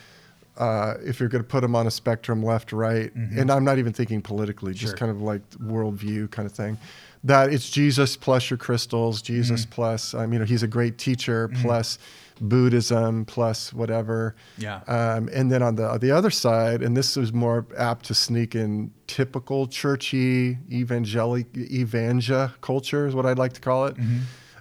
Uh, 0.56 0.94
if 1.04 1.20
you're 1.20 1.28
going 1.28 1.40
to 1.42 1.48
put 1.48 1.60
them 1.60 1.76
on 1.76 1.86
a 1.86 1.90
spectrum, 1.90 2.42
left, 2.42 2.72
right, 2.72 3.14
and 3.14 3.48
I'm 3.48 3.62
not 3.62 3.78
even 3.78 3.92
thinking 3.92 4.20
politically, 4.20 4.72
just 4.74 4.96
Mm-hmm. 4.96 4.98
Sure. 4.98 4.98
kind 4.98 5.10
of 5.12 5.22
like 5.22 5.48
worldview 5.50 6.32
kind 6.32 6.46
of 6.46 6.52
thing. 6.52 6.76
That 7.24 7.52
it's 7.52 7.68
Jesus 7.70 8.16
plus 8.16 8.48
your 8.50 8.58
crystals, 8.58 9.20
Jesus 9.22 9.62
Mm-hmm. 9.62 9.72
plus, 9.72 10.14
um, 10.14 10.32
you 10.32 10.38
know, 10.38 10.44
he's 10.44 10.62
a 10.62 10.68
great 10.68 10.98
teacher 10.98 11.48
plus 11.62 11.98
Buddhism 12.40 13.24
plus 13.24 13.72
whatever. 13.72 14.36
Yeah. 14.58 14.82
Um, 14.86 15.28
and 15.34 15.50
then 15.50 15.60
on 15.62 15.74
the 15.74 15.88
on 15.90 15.98
the 15.98 16.12
other 16.12 16.30
side, 16.30 16.82
and 16.82 16.96
this 16.96 17.16
is 17.16 17.32
more 17.32 17.66
apt 17.76 18.06
to 18.06 18.14
sneak 18.14 18.54
in 18.54 18.92
typical 19.08 19.66
churchy 19.66 20.58
evangelic 20.70 21.46
evangel 21.56 22.50
culture 22.60 23.08
is 23.08 23.14
what 23.16 23.26
I'd 23.26 23.38
like 23.38 23.54
to 23.54 23.60
call 23.60 23.86
it. 23.86 23.96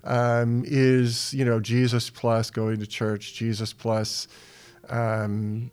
Um, 0.03 0.63
is 0.65 1.33
you 1.33 1.45
know 1.45 1.59
Jesus 1.59 2.09
plus 2.09 2.49
going 2.49 2.79
to 2.79 2.87
church, 2.87 3.35
Jesus 3.35 3.73
plus. 3.73 4.27
Um, 4.89 5.69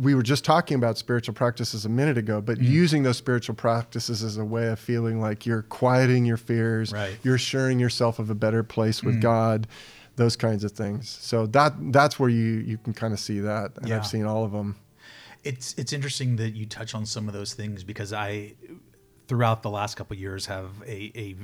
we 0.00 0.14
were 0.14 0.22
just 0.22 0.44
talking 0.44 0.76
about 0.76 0.98
spiritual 0.98 1.34
practices 1.34 1.84
a 1.84 1.88
minute 1.88 2.18
ago, 2.18 2.40
but 2.40 2.58
mm. 2.58 2.68
using 2.68 3.02
those 3.02 3.16
spiritual 3.16 3.54
practices 3.54 4.22
as 4.22 4.36
a 4.36 4.44
way 4.44 4.68
of 4.68 4.78
feeling 4.78 5.20
like 5.20 5.46
you're 5.46 5.62
quieting 5.62 6.24
your 6.24 6.36
fears, 6.36 6.92
Right. 6.92 7.18
you're 7.22 7.36
assuring 7.36 7.78
yourself 7.78 8.18
of 8.18 8.30
a 8.30 8.34
better 8.34 8.62
place 8.62 9.02
with 9.02 9.16
mm. 9.16 9.22
God, 9.22 9.66
those 10.16 10.36
kinds 10.36 10.64
of 10.64 10.72
things. 10.72 11.08
So 11.08 11.46
that 11.48 11.74
that's 11.92 12.18
where 12.18 12.28
you 12.28 12.58
you 12.60 12.78
can 12.78 12.92
kind 12.92 13.12
of 13.12 13.20
see 13.20 13.40
that, 13.40 13.72
and 13.76 13.88
Yeah. 13.88 13.96
I've 13.96 14.06
seen 14.06 14.24
all 14.24 14.44
of 14.44 14.52
them. 14.52 14.76
It's 15.44 15.74
it's 15.78 15.92
interesting 15.92 16.36
that 16.36 16.50
you 16.50 16.66
touch 16.66 16.94
on 16.94 17.06
some 17.06 17.28
of 17.28 17.34
those 17.34 17.54
things 17.54 17.84
because 17.84 18.12
I, 18.12 18.54
throughout 19.28 19.62
the 19.62 19.70
last 19.70 19.96
couple 19.96 20.14
of 20.14 20.20
years, 20.20 20.46
have 20.46 20.70
a, 20.86 21.12
a 21.14 21.36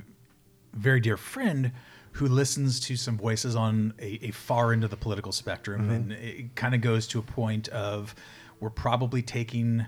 very 0.72 1.00
dear 1.00 1.16
friend 1.16 1.72
who 2.14 2.26
listens 2.26 2.80
to 2.80 2.96
some 2.96 3.16
voices 3.16 3.56
on 3.56 3.92
a, 3.98 4.18
a 4.26 4.30
far 4.30 4.72
end 4.72 4.84
of 4.84 4.90
the 4.90 4.96
political 4.96 5.32
spectrum, 5.32 5.90
and 5.90 6.12
it 6.12 6.54
kind 6.54 6.74
of 6.74 6.80
goes 6.80 7.06
to 7.08 7.18
a 7.18 7.22
point 7.22 7.68
of 7.68 8.14
we're 8.60 8.70
probably 8.70 9.20
taking 9.20 9.86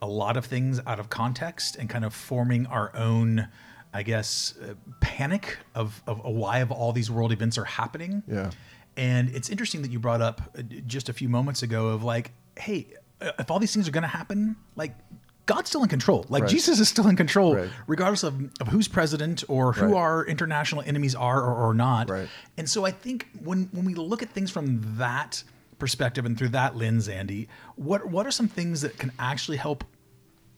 a 0.00 0.06
lot 0.06 0.36
of 0.36 0.44
things 0.44 0.80
out 0.86 0.98
of 0.98 1.08
context 1.08 1.76
and 1.76 1.88
kind 1.88 2.04
of 2.04 2.14
forming 2.14 2.66
our 2.66 2.94
own. 2.96 3.48
I 3.94 4.02
guess 4.02 4.54
uh, 4.62 4.72
panic 5.00 5.58
of, 5.74 6.02
of 6.06 6.24
why 6.24 6.60
of 6.60 6.70
all 6.70 6.94
these 6.94 7.10
world 7.10 7.30
events 7.30 7.58
are 7.58 7.64
happening. 7.64 8.22
Yeah. 8.26 8.50
And 8.96 9.28
it's 9.34 9.50
interesting 9.50 9.82
that 9.82 9.90
you 9.90 9.98
brought 9.98 10.22
up 10.22 10.40
uh, 10.56 10.62
just 10.86 11.10
a 11.10 11.12
few 11.12 11.28
moments 11.28 11.62
ago 11.62 11.88
of 11.88 12.02
like, 12.02 12.30
hey, 12.58 12.86
uh, 13.20 13.32
if 13.38 13.50
all 13.50 13.58
these 13.58 13.74
things 13.74 13.86
are 13.88 13.90
going 13.90 14.02
to 14.02 14.08
happen, 14.08 14.56
like 14.76 14.94
God's 15.46 15.68
still 15.70 15.82
in 15.82 15.88
control. 15.88 16.24
Like 16.28 16.42
Right. 16.44 16.50
Jesus 16.50 16.78
is 16.78 16.88
still 16.88 17.08
in 17.08 17.16
control, 17.16 17.56
Right. 17.56 17.70
regardless 17.86 18.22
of, 18.22 18.34
of 18.60 18.68
who's 18.68 18.86
president 18.88 19.42
or 19.48 19.72
who 19.72 19.86
Right. 19.86 19.94
our 19.94 20.24
international 20.24 20.82
enemies 20.86 21.14
are 21.14 21.40
or, 21.42 21.68
or 21.70 21.74
not. 21.74 22.08
Right. 22.08 22.28
And 22.56 22.68
so 22.68 22.84
I 22.84 22.92
think 22.92 23.26
when 23.42 23.68
when 23.72 23.84
we 23.84 23.94
look 23.94 24.22
at 24.22 24.30
things 24.30 24.50
from 24.50 24.96
that 24.98 25.42
perspective 25.78 26.24
and 26.24 26.38
through 26.38 26.50
that 26.50 26.76
lens, 26.76 27.08
Andy, 27.08 27.48
what 27.76 28.08
what 28.08 28.26
are 28.26 28.30
some 28.30 28.46
things 28.48 28.82
that 28.82 28.98
can 28.98 29.10
actually 29.18 29.56
help 29.56 29.82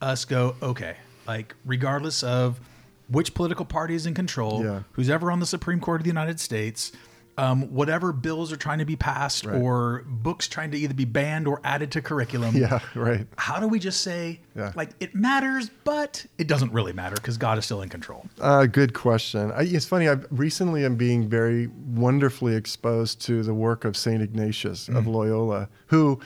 us 0.01 0.23
go, 0.25 0.55
okay, 0.61 0.97
like 1.27 1.55
regardless 1.65 2.21
of 2.21 2.59
which 3.07 3.33
political 3.33 3.65
party 3.65 3.95
is 3.95 4.05
in 4.05 4.13
control, 4.13 4.63
Yeah. 4.63 4.79
who's 4.93 5.09
ever 5.09 5.31
on 5.31 5.39
the 5.39 5.45
Supreme 5.45 5.79
Court 5.79 6.01
of 6.01 6.03
the 6.03 6.09
United 6.09 6.39
States, 6.39 6.91
um, 7.37 7.63
whatever 7.73 8.13
bills 8.13 8.51
are 8.53 8.55
trying 8.57 8.79
to 8.79 8.85
be 8.85 8.95
passed 8.95 9.45
Right. 9.45 9.61
or 9.61 10.03
books 10.07 10.47
trying 10.47 10.71
to 10.71 10.77
either 10.77 10.93
be 10.93 11.03
banned 11.05 11.47
or 11.47 11.59
added 11.63 11.91
to 11.91 12.01
curriculum. 12.01 12.55
Yeah, 12.65 12.79
right. 12.95 13.27
How 13.37 13.59
do 13.59 13.67
we 13.67 13.77
just 13.79 14.01
say, 14.01 14.39
Yeah. 14.55 14.71
like, 14.75 14.91
it 15.01 15.13
matters, 15.13 15.69
but 15.83 16.25
it 16.37 16.47
doesn't 16.47 16.71
really 16.71 16.93
matter 16.93 17.15
because 17.15 17.37
God 17.37 17.57
is 17.57 17.65
still 17.65 17.81
in 17.81 17.89
control? 17.89 18.25
Uh, 18.39 18.65
good 18.67 18.93
question. 18.93 19.51
I, 19.51 19.63
it's 19.63 19.85
funny. 19.85 20.07
I 20.07 20.13
recently 20.31 20.85
am 20.85 20.95
being 20.95 21.27
very 21.27 21.67
wonderfully 21.67 22.55
exposed 22.55 23.19
to 23.23 23.43
the 23.43 23.53
work 23.53 23.83
of 23.85 23.97
Saint 23.97 24.21
Ignatius 24.21 24.87
Mm. 24.87 24.97
of 24.97 25.07
Loyola, 25.07 25.67
who 25.87 26.19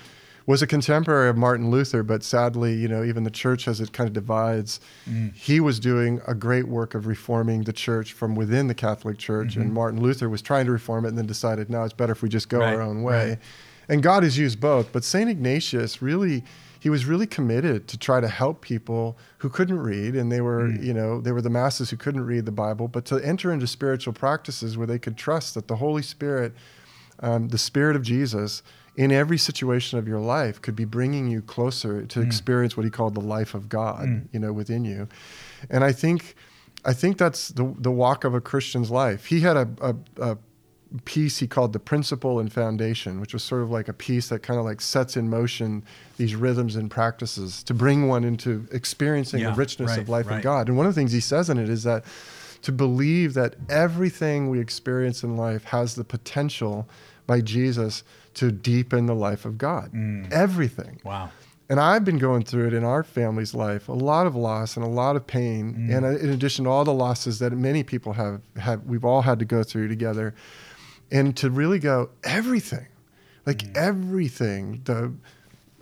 was 0.49 0.63
a 0.63 0.67
contemporary 0.67 1.29
of 1.29 1.37
Martin 1.37 1.69
Luther, 1.69 2.01
but 2.01 2.23
sadly, 2.23 2.73
you 2.73 2.87
know, 2.87 3.03
even 3.03 3.23
the 3.23 3.29
church 3.43 3.67
as 3.67 3.79
it 3.79 3.93
kind 3.93 4.07
of 4.07 4.13
divides, 4.13 4.79
Mm. 5.07 5.31
he 5.35 5.59
was 5.59 5.79
doing 5.79 6.19
a 6.27 6.33
great 6.33 6.67
work 6.67 6.95
of 6.95 7.05
reforming 7.05 7.63
the 7.65 7.73
church 7.73 8.13
from 8.13 8.33
within 8.35 8.65
the 8.67 8.73
Catholic 8.73 9.17
Church, 9.19 9.55
and 9.55 9.71
Martin 9.71 10.01
Luther 10.01 10.27
was 10.27 10.41
trying 10.41 10.65
to 10.65 10.71
reform 10.71 11.05
it 11.05 11.09
and 11.09 11.17
then 11.19 11.27
decided, 11.27 11.69
no, 11.69 11.83
it's 11.83 11.93
better 11.93 12.13
if 12.13 12.23
we 12.23 12.29
just 12.29 12.49
go 12.49 12.57
Mm-hmm. 12.59 12.65
Right, 12.67 12.75
our 12.75 12.81
own 12.81 13.03
way. 13.03 13.29
right. 13.29 13.39
And 13.89 14.01
God 14.01 14.23
has 14.23 14.37
used 14.39 14.59
both, 14.59 14.91
but 14.91 15.03
Saint 15.03 15.29
Ignatius 15.29 16.01
really 16.01 16.43
he 16.81 16.89
was 16.89 17.05
really 17.05 17.27
committed 17.27 17.89
to 17.89 17.97
try 17.97 18.21
to 18.21 18.27
help 18.29 18.61
people 18.61 19.17
who 19.39 19.49
couldn't 19.49 19.79
read 19.79 20.15
and 20.15 20.31
they 20.31 20.39
were, 20.39 20.61
Mm. 20.69 20.81
you 20.87 20.93
know, 20.93 21.19
they 21.19 21.33
were 21.33 21.41
the 21.41 21.49
masses 21.49 21.89
who 21.89 21.97
couldn't 21.97 22.25
read 22.25 22.45
the 22.45 22.53
Bible, 22.53 22.87
but 22.87 23.03
to 23.11 23.17
enter 23.17 23.51
into 23.51 23.67
spiritual 23.67 24.13
practices 24.13 24.77
where 24.77 24.87
they 24.87 24.97
could 24.97 25.17
trust 25.17 25.55
that 25.55 25.67
the 25.67 25.75
Holy 25.75 26.01
Spirit, 26.01 26.53
um, 27.19 27.49
the 27.49 27.57
Spirit 27.57 27.97
of 27.97 28.01
Jesus, 28.01 28.63
in 29.03 29.11
every 29.11 29.37
situation 29.37 29.97
of 29.99 30.05
your 30.11 30.19
life 30.19 30.55
could 30.61 30.75
be 30.75 30.85
bringing 30.97 31.25
you 31.33 31.41
closer 31.41 31.93
Mm. 32.01 32.07
to 32.09 32.21
experience 32.21 32.73
what 32.77 32.85
he 32.85 32.91
called 32.99 33.13
the 33.15 33.27
life 33.37 33.53
of 33.59 33.63
God, 33.69 34.05
you 34.33 34.39
know, 34.43 34.51
within 34.61 34.83
you. 34.91 35.07
And 35.69 35.83
I 35.89 35.93
think 35.93 36.19
I 36.91 36.93
think 37.01 37.17
that's 37.17 37.41
the 37.59 37.65
the 37.87 37.91
walk 38.03 38.23
of 38.25 38.33
a 38.33 38.41
Christian's 38.41 38.89
life. 39.03 39.21
He 39.33 39.39
had 39.47 39.57
a, 39.57 39.67
a, 39.89 39.95
a 40.31 40.37
piece 41.05 41.37
he 41.43 41.47
called 41.47 41.71
the 41.73 41.79
principle 41.91 42.39
and 42.41 42.51
foundation, 42.51 43.19
which 43.21 43.33
was 43.33 43.43
sort 43.43 43.61
of 43.65 43.69
like 43.77 43.87
a 43.87 43.93
piece 44.07 44.27
that 44.29 44.41
kind 44.47 44.59
of 44.59 44.65
like 44.65 44.81
sets 44.81 45.15
in 45.15 45.29
motion 45.29 45.83
these 46.17 46.35
rhythms 46.35 46.75
and 46.75 46.89
practices 46.89 47.63
to 47.63 47.73
bring 47.73 48.07
one 48.07 48.23
into 48.31 48.67
experiencing 48.71 49.39
Yeah, 49.41 49.51
the 49.51 49.55
richness 49.57 49.91
right, 49.91 49.99
of 50.01 50.09
life 50.09 50.27
right. 50.27 50.37
in 50.37 50.41
God. 50.41 50.67
And 50.67 50.75
one 50.77 50.87
of 50.87 50.93
the 50.95 50.99
things 50.99 51.11
he 51.13 51.19
says 51.21 51.49
in 51.49 51.57
it 51.57 51.69
is 51.69 51.83
that 51.83 52.03
to 52.63 52.71
believe 52.71 53.33
that 53.35 53.55
everything 53.69 54.49
we 54.49 54.59
experience 54.59 55.23
in 55.23 55.37
life 55.37 55.63
has 55.65 55.93
the 55.95 56.03
potential 56.03 56.87
by 57.27 57.39
Jesus 57.41 58.03
to 58.39 58.51
deepen 58.51 59.05
the 59.05 59.15
life 59.15 59.43
of 59.45 59.57
God. 59.57 59.91
Mm. 59.93 60.31
Everything. 60.31 60.99
Wow. 61.03 61.29
And 61.69 61.79
I've 61.79 62.03
been 62.03 62.17
going 62.17 62.43
through 62.43 62.67
it 62.67 62.73
in 62.73 62.83
our 62.83 63.03
family's 63.03 63.53
life, 63.53 63.89
a 63.89 63.93
lot 63.93 64.25
of 64.25 64.35
loss 64.35 64.75
and 64.75 64.83
a 64.85 64.89
lot 64.89 65.15
of 65.15 65.27
pain, 65.27 65.63
Mm. 65.73 65.95
and 65.95 66.05
uh, 66.05 66.09
in 66.17 66.29
addition 66.29 66.65
to 66.65 66.71
all 66.71 66.83
the 66.83 66.93
losses 66.93 67.39
that 67.39 67.51
many 67.53 67.83
people 67.83 68.13
have, 68.13 68.41
have 68.57 68.83
we've 68.85 69.05
all 69.05 69.21
had 69.21 69.37
to 69.39 69.45
go 69.45 69.61
through 69.63 69.87
together, 69.87 70.33
and 71.11 71.35
to 71.37 71.49
really 71.51 71.79
go 71.79 72.09
everything, 72.23 72.87
like 73.45 73.59
Mm. 73.59 73.77
everything, 73.77 74.81
the 74.85 75.13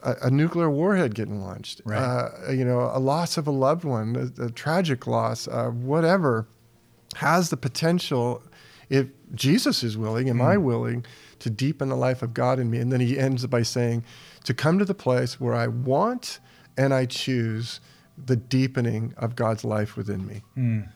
a, 0.04 0.16
a 0.24 0.30
nuclear 0.30 0.70
warhead 0.70 1.16
getting 1.16 1.42
launched, 1.42 1.82
Right. 1.86 1.98
uh, 1.98 2.52
you 2.52 2.64
know, 2.64 2.92
a 2.94 3.00
loss 3.00 3.36
of 3.38 3.48
a 3.48 3.52
loved 3.52 3.84
one, 3.84 4.32
a, 4.40 4.46
a 4.46 4.50
tragic 4.52 5.08
loss, 5.08 5.48
uh, 5.48 5.70
whatever, 5.70 6.48
has 7.16 7.50
the 7.50 7.58
potential, 7.58 8.44
if 8.90 9.08
Jesus 9.34 9.84
is 9.84 9.98
willing, 9.98 10.30
am 10.30 10.38
Mm. 10.38 10.46
I 10.54 10.58
willing, 10.58 11.04
to 11.40 11.50
deepen 11.50 11.90
the 11.90 11.96
life 11.96 12.22
of 12.22 12.34
God 12.34 12.60
in 12.60 12.70
me? 12.70 12.78
And 12.80 12.92
then 12.92 13.00
he 13.00 13.18
ends 13.18 13.46
by 13.48 13.62
saying, 13.64 14.04
to 14.44 14.54
come 14.54 14.80
to 14.80 14.86
the 14.86 14.94
place 14.94 15.40
where 15.40 15.54
I 15.54 15.68
want 15.68 16.40
and 16.78 16.94
I 16.94 17.06
choose 17.06 17.80
the 18.26 18.36
deepening 18.36 19.14
of 19.18 19.36
God's 19.36 19.64
life 19.64 19.96
within 19.98 20.26
me. 20.26 20.42
Mm. 20.58 20.90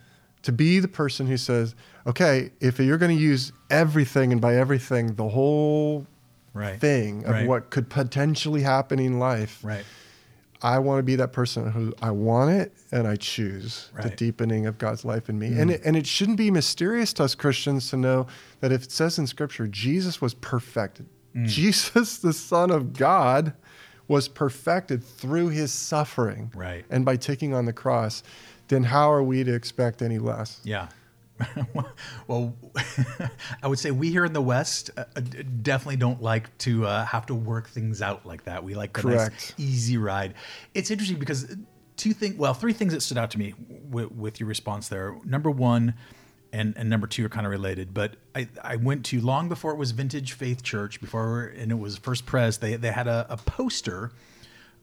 To 0.44 0.52
be 0.52 0.80
the 0.80 0.88
person 0.88 1.28
who 1.28 1.38
says, 1.38 1.76
okay, 2.08 2.52
if 2.60 2.80
you're 2.80 2.98
going 2.98 3.16
to 3.16 3.22
use 3.22 3.52
everything, 3.70 4.32
and 4.32 4.42
by 4.42 4.56
everything, 4.56 5.16
the 5.16 5.30
whole 5.30 6.08
Right. 6.54 6.80
thing 6.80 7.24
of 7.26 7.32
Right. 7.32 7.48
what 7.48 7.70
could 7.70 7.90
potentially 7.90 8.62
happen 8.64 9.00
in 9.00 9.20
life, 9.20 9.60
Right. 9.64 9.86
I 10.64 10.78
want 10.80 11.00
to 11.00 11.04
be 11.04 11.16
that 11.16 11.34
person 11.34 11.72
who 11.72 11.94
I 12.02 12.12
want 12.12 12.52
it 12.52 12.72
and 12.92 13.08
I 13.08 13.16
choose 13.16 13.90
the 13.96 14.04
Right. 14.04 14.12
Mm. 14.14 14.16
deepening 14.16 14.66
of 14.68 14.78
God's 14.78 15.04
life 15.04 15.28
in 15.30 15.40
me. 15.40 15.48
And 15.60 15.72
it, 15.72 15.82
and 15.84 15.96
it 15.98 16.06
shouldn't 16.06 16.38
be 16.38 16.52
mysterious 16.52 17.14
to 17.14 17.24
us 17.24 17.34
Christians 17.36 17.90
to 17.90 17.98
know 17.98 18.28
that 18.60 18.72
if 18.72 18.84
it 18.84 18.92
says 18.92 19.18
in 19.18 19.26
Scripture, 19.28 19.68
Jesus 19.68 20.22
was 20.22 20.34
perfected, 20.36 21.08
Mm. 21.36 21.48
Jesus, 21.48 22.18
the 22.18 22.34
Son 22.34 22.70
of 22.72 22.94
God, 22.94 23.54
was 24.08 24.28
perfected 24.28 25.02
through 25.04 25.48
his 25.50 25.72
suffering 25.72 26.52
Right. 26.54 26.84
and 26.90 27.06
by 27.06 27.16
taking 27.16 27.54
on 27.54 27.66
the 27.66 27.72
cross, 27.74 28.22
then 28.68 28.84
how 28.84 29.12
are 29.12 29.24
we 29.24 29.44
to 29.46 29.54
expect 29.54 30.02
any 30.02 30.20
less? 30.20 30.60
Yeah. 30.64 30.90
well, 32.28 32.56
I 33.64 33.68
would 33.68 33.80
say 33.80 33.92
we 33.92 34.10
here 34.10 34.26
in 34.26 34.34
the 34.34 34.42
West 34.42 34.92
uh, 34.98 35.06
uh, 35.16 35.22
definitely 35.62 35.98
don't 35.98 36.22
like 36.22 36.56
to 36.60 36.86
uh, 36.86 37.06
have 37.06 37.26
to 37.28 37.36
work 37.36 37.70
things 37.70 38.02
out 38.02 38.26
like 38.26 38.46
that. 38.46 38.64
We 38.64 38.76
like 38.76 38.94
the 38.94 39.08
nice, 39.10 39.54
easy 39.58 39.98
ride. 39.98 40.34
It's 40.74 40.92
interesting 40.92 41.20
because 41.20 41.56
two 41.98 42.14
things, 42.14 42.36
well, 42.36 42.54
three 42.54 42.74
things 42.74 42.94
that 42.94 43.02
stood 43.02 43.18
out 43.18 43.32
to 43.32 43.40
me 43.40 43.54
w- 43.90 44.10
with 44.16 44.40
your 44.40 44.48
response 44.48 44.88
there. 44.88 45.16
Number 45.24 45.52
one, 45.52 45.94
and, 46.54 46.74
and 46.76 46.90
number 46.90 47.08
two 47.08 47.26
are 47.26 47.30
kind 47.30 47.46
of 47.46 47.52
related, 47.52 47.94
but 47.94 48.16
I, 48.36 48.48
I 48.62 48.76
went 48.76 49.06
to 49.06 49.22
long 49.22 49.48
before 49.48 49.72
it 49.72 49.78
was 49.78 49.92
Vintage 49.92 50.34
Faith 50.34 50.64
Church, 50.64 51.00
before 51.00 51.54
and 51.58 51.72
it 51.72 51.80
was 51.80 51.98
First 51.98 52.26
Pres. 52.26 52.58
They 52.58 52.76
they 52.76 52.92
had 52.92 53.08
a, 53.08 53.26
a 53.30 53.38
poster 53.38 54.12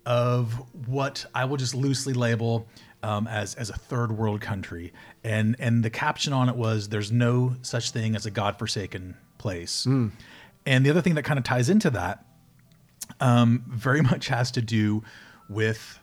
of 0.07 0.53
what 0.87 1.27
I 1.35 1.45
will 1.45 1.57
just 1.57 1.75
loosely 1.75 2.15
label 2.15 2.67
um, 3.03 3.27
as 3.27 3.55
as 3.55 3.71
a 3.71 3.75
third 3.75 4.13
world 4.13 4.41
country, 4.41 4.93
and 5.23 5.57
and 5.59 5.85
the 5.85 5.91
caption 5.91 6.33
on 6.33 6.49
it 6.49 6.57
was 6.57 6.89
"There's 6.89 7.13
no 7.13 7.57
such 7.63 7.91
thing 7.91 8.17
as 8.17 8.27
a 8.27 8.31
godforsaken 8.31 9.17
place." 9.39 9.87
And 10.67 10.85
the 10.85 10.91
other 10.91 11.01
thing 11.01 11.15
that 11.15 11.23
kind 11.25 11.39
of 11.39 11.45
ties 11.45 11.71
into 11.71 11.91
that 11.91 12.25
um, 13.21 13.65
very 13.69 14.03
much 14.11 14.29
has 14.29 14.51
to 14.53 14.63
do 14.63 15.03
with. 15.49 15.99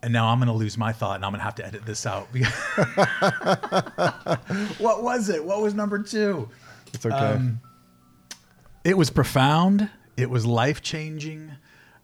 And 0.00 0.12
now 0.12 0.28
I'm 0.28 0.38
going 0.38 0.46
to 0.46 0.52
lose 0.52 0.78
my 0.78 0.92
thought, 0.92 1.16
and 1.16 1.24
I'm 1.24 1.32
going 1.32 1.40
to 1.40 1.44
have 1.44 1.56
to 1.56 1.66
edit 1.66 1.84
this 1.84 2.06
out. 2.06 2.28
what 4.78 5.02
was 5.02 5.28
it? 5.28 5.44
What 5.44 5.60
was 5.60 5.74
number 5.74 5.98
two? 5.98 6.48
It's 6.94 7.04
okay. 7.04 7.16
Um, 7.16 7.60
It 8.84 8.96
was 8.96 9.10
profound. 9.10 9.90
It 10.16 10.30
was 10.30 10.46
life 10.46 10.82
changing. 10.82 11.50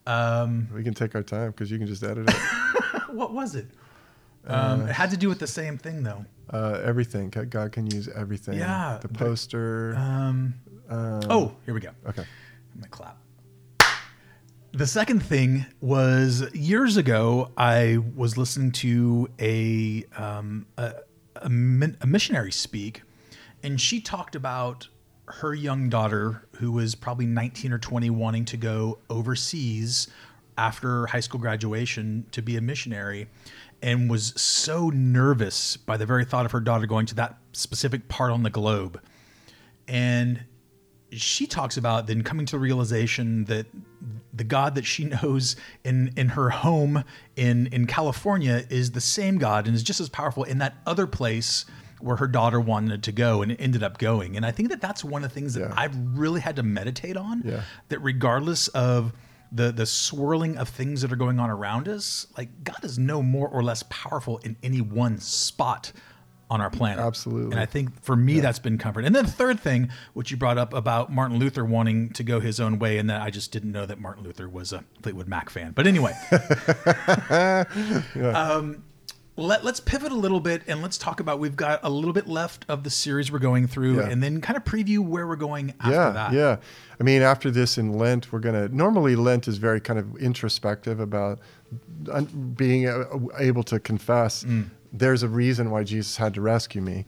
Um, 0.06 0.68
we 0.74 0.82
can 0.82 0.94
take 0.94 1.14
our 1.14 1.22
time 1.22 1.50
because 1.50 1.70
you 1.70 1.78
can 1.78 1.86
just 1.86 2.02
edit 2.02 2.28
it. 2.28 2.34
what 3.14 3.32
was 3.32 3.54
it? 3.54 3.66
Um, 4.46 4.82
it 4.88 4.92
had 4.92 5.10
to 5.10 5.16
do 5.16 5.28
with 5.28 5.38
the 5.38 5.46
same 5.46 5.78
thing, 5.78 6.02
though. 6.02 6.24
uh, 6.50 6.80
everything. 6.84 7.30
God 7.30 7.72
can 7.72 7.86
use 7.90 8.08
everything. 8.14 8.58
Yeah, 8.58 8.98
The 9.00 9.08
but- 9.08 9.18
poster. 9.18 9.94
Um, 9.96 10.54
um, 10.90 11.20
oh, 11.30 11.56
here 11.64 11.72
we 11.72 11.80
go. 11.80 11.90
okay. 12.06 12.22
I'm 12.74 12.80
gonna 12.80 12.88
clap. 12.90 13.18
The 14.72 14.86
second 14.88 15.20
thing 15.22 15.64
was 15.80 16.52
years 16.52 16.96
ago. 16.96 17.50
I 17.56 17.98
was 18.16 18.36
listening 18.36 18.72
to 18.72 19.28
a 19.40 20.04
um, 20.16 20.66
a, 20.76 20.94
a, 21.36 21.48
min- 21.48 21.96
a 22.00 22.06
missionary 22.06 22.50
speak, 22.52 23.02
and 23.62 23.80
she 23.80 24.00
talked 24.00 24.34
about 24.34 24.88
her 25.26 25.54
young 25.54 25.88
daughter, 25.88 26.46
who 26.56 26.72
was 26.72 26.94
probably 26.94 27.26
19 27.26 27.72
or 27.72 27.78
20, 27.78 28.10
wanting 28.10 28.44
to 28.46 28.56
go 28.56 28.98
overseas 29.08 30.08
after 30.56 31.06
high 31.06 31.20
school 31.20 31.40
graduation 31.40 32.26
to 32.30 32.42
be 32.42 32.56
a 32.56 32.60
missionary, 32.60 33.28
and 33.82 34.10
was 34.10 34.32
so 34.40 34.90
nervous 34.90 35.76
by 35.76 35.96
the 35.96 36.06
very 36.06 36.24
thought 36.24 36.46
of 36.46 36.52
her 36.52 36.60
daughter 36.60 36.86
going 36.86 37.06
to 37.06 37.14
that 37.14 37.38
specific 37.52 38.08
part 38.08 38.30
on 38.30 38.42
the 38.42 38.50
globe, 38.50 39.00
and 39.88 40.44
she 41.10 41.46
talks 41.46 41.76
about 41.76 42.06
then 42.06 42.22
coming 42.22 42.44
to 42.46 42.52
the 42.52 42.58
realization 42.58 43.44
that 43.44 43.66
the 44.32 44.44
God 44.44 44.74
that 44.74 44.84
she 44.84 45.04
knows 45.22 45.56
in 45.84 46.12
in 46.16 46.30
her 46.30 46.50
home 46.50 47.04
in 47.36 47.66
in 47.68 47.86
California 47.86 48.64
is 48.68 48.92
the 48.92 49.00
same 49.00 49.38
God 49.38 49.66
and 49.66 49.74
is 49.74 49.82
just 49.82 50.00
as 50.00 50.08
powerful 50.08 50.44
in 50.44 50.58
that 50.58 50.76
other 50.86 51.06
place 51.06 51.64
where 52.04 52.16
her 52.16 52.28
daughter 52.28 52.60
wanted 52.60 53.02
to 53.02 53.12
go 53.12 53.40
and 53.42 53.50
it 53.52 53.60
ended 53.60 53.82
up 53.82 53.96
going. 53.98 54.36
And 54.36 54.44
I 54.44 54.50
think 54.50 54.68
that 54.68 54.80
that's 54.80 55.02
one 55.02 55.24
of 55.24 55.30
the 55.30 55.34
things 55.34 55.54
that 55.54 55.60
Yeah. 55.68 55.74
I've 55.76 55.96
really 56.18 56.40
had 56.40 56.56
to 56.56 56.62
meditate 56.62 57.16
on. 57.16 57.42
Yeah. 57.44 57.62
That 57.88 57.98
regardless 58.00 58.68
of 58.68 59.12
the 59.50 59.72
the 59.72 59.86
swirling 59.86 60.56
of 60.58 60.68
things 60.68 61.00
that 61.02 61.12
are 61.12 61.16
going 61.16 61.38
on 61.40 61.48
around 61.48 61.88
us, 61.88 62.26
like 62.36 62.62
God 62.64 62.84
is 62.84 62.98
no 62.98 63.22
more 63.22 63.48
or 63.48 63.62
less 63.62 63.84
powerful 63.88 64.38
in 64.38 64.56
any 64.62 64.80
one 64.80 65.18
spot 65.18 65.92
on 66.50 66.60
our 66.60 66.68
planet. 66.70 66.98
Absolutely. 67.02 67.52
And 67.52 67.60
I 67.60 67.64
think 67.64 68.02
for 68.02 68.14
me, 68.16 68.38
that's 68.40 68.58
been 68.58 68.76
comfort. 68.76 69.04
And 69.06 69.14
then 69.14 69.24
the 69.24 69.30
third 69.30 69.58
thing, 69.58 69.88
which 70.12 70.30
you 70.30 70.36
brought 70.36 70.58
up 70.58 70.74
about 70.74 71.10
Martin 71.10 71.38
Luther 71.38 71.64
wanting 71.64 72.10
to 72.10 72.22
go 72.22 72.38
his 72.38 72.60
own 72.60 72.78
way, 72.78 72.98
and 72.98 73.08
that 73.08 73.22
I 73.22 73.30
just 73.30 73.50
didn't 73.50 73.72
know 73.72 73.86
that 73.86 73.98
Martin 73.98 74.24
Luther 74.24 74.46
was 74.48 74.72
a 74.72 74.84
Fleetwood 75.02 75.26
Mac 75.26 75.48
fan. 75.48 75.72
But 75.72 75.86
anyway, 75.86 76.12
um, 78.34 78.84
let, 79.36 79.64
us 79.64 79.80
pivot 79.80 80.12
a 80.12 80.14
little 80.14 80.40
bit 80.40 80.62
and 80.68 80.80
let's 80.80 80.96
talk 80.96 81.18
about 81.20 81.38
we've 81.40 81.56
got 81.56 81.80
a 81.82 81.90
little 81.90 82.12
bit 82.12 82.28
left 82.28 82.64
of 82.68 82.84
the 82.84 82.90
series 82.90 83.32
we're 83.32 83.38
going 83.40 83.66
through 83.66 83.96
Yeah. 83.96 84.08
and 84.08 84.22
then 84.22 84.40
kind 84.40 84.56
of 84.56 84.64
preview 84.64 85.00
where 85.00 85.26
we're 85.26 85.34
going 85.36 85.74
after 85.80 85.90
yeah, 85.92 86.10
that. 86.10 86.32
yeah. 86.32 86.56
I 87.00 87.02
mean, 87.02 87.22
after 87.22 87.50
this 87.50 87.76
in 87.76 87.92
Lent, 87.98 88.32
we're 88.32 88.38
gonna. 88.38 88.68
Normally, 88.68 89.16
Lent 89.16 89.48
is 89.48 89.58
very 89.58 89.80
kind 89.80 89.98
of 89.98 90.16
introspective 90.16 91.00
about 91.00 91.40
un- 92.12 92.54
being 92.56 92.88
able 93.38 93.64
to 93.64 93.80
confess. 93.80 94.44
Mm. 94.44 94.70
There's 94.92 95.24
a 95.24 95.28
reason 95.28 95.72
why 95.72 95.82
Jesus 95.82 96.16
had 96.16 96.34
to 96.34 96.40
rescue 96.40 96.80
me. 96.80 97.04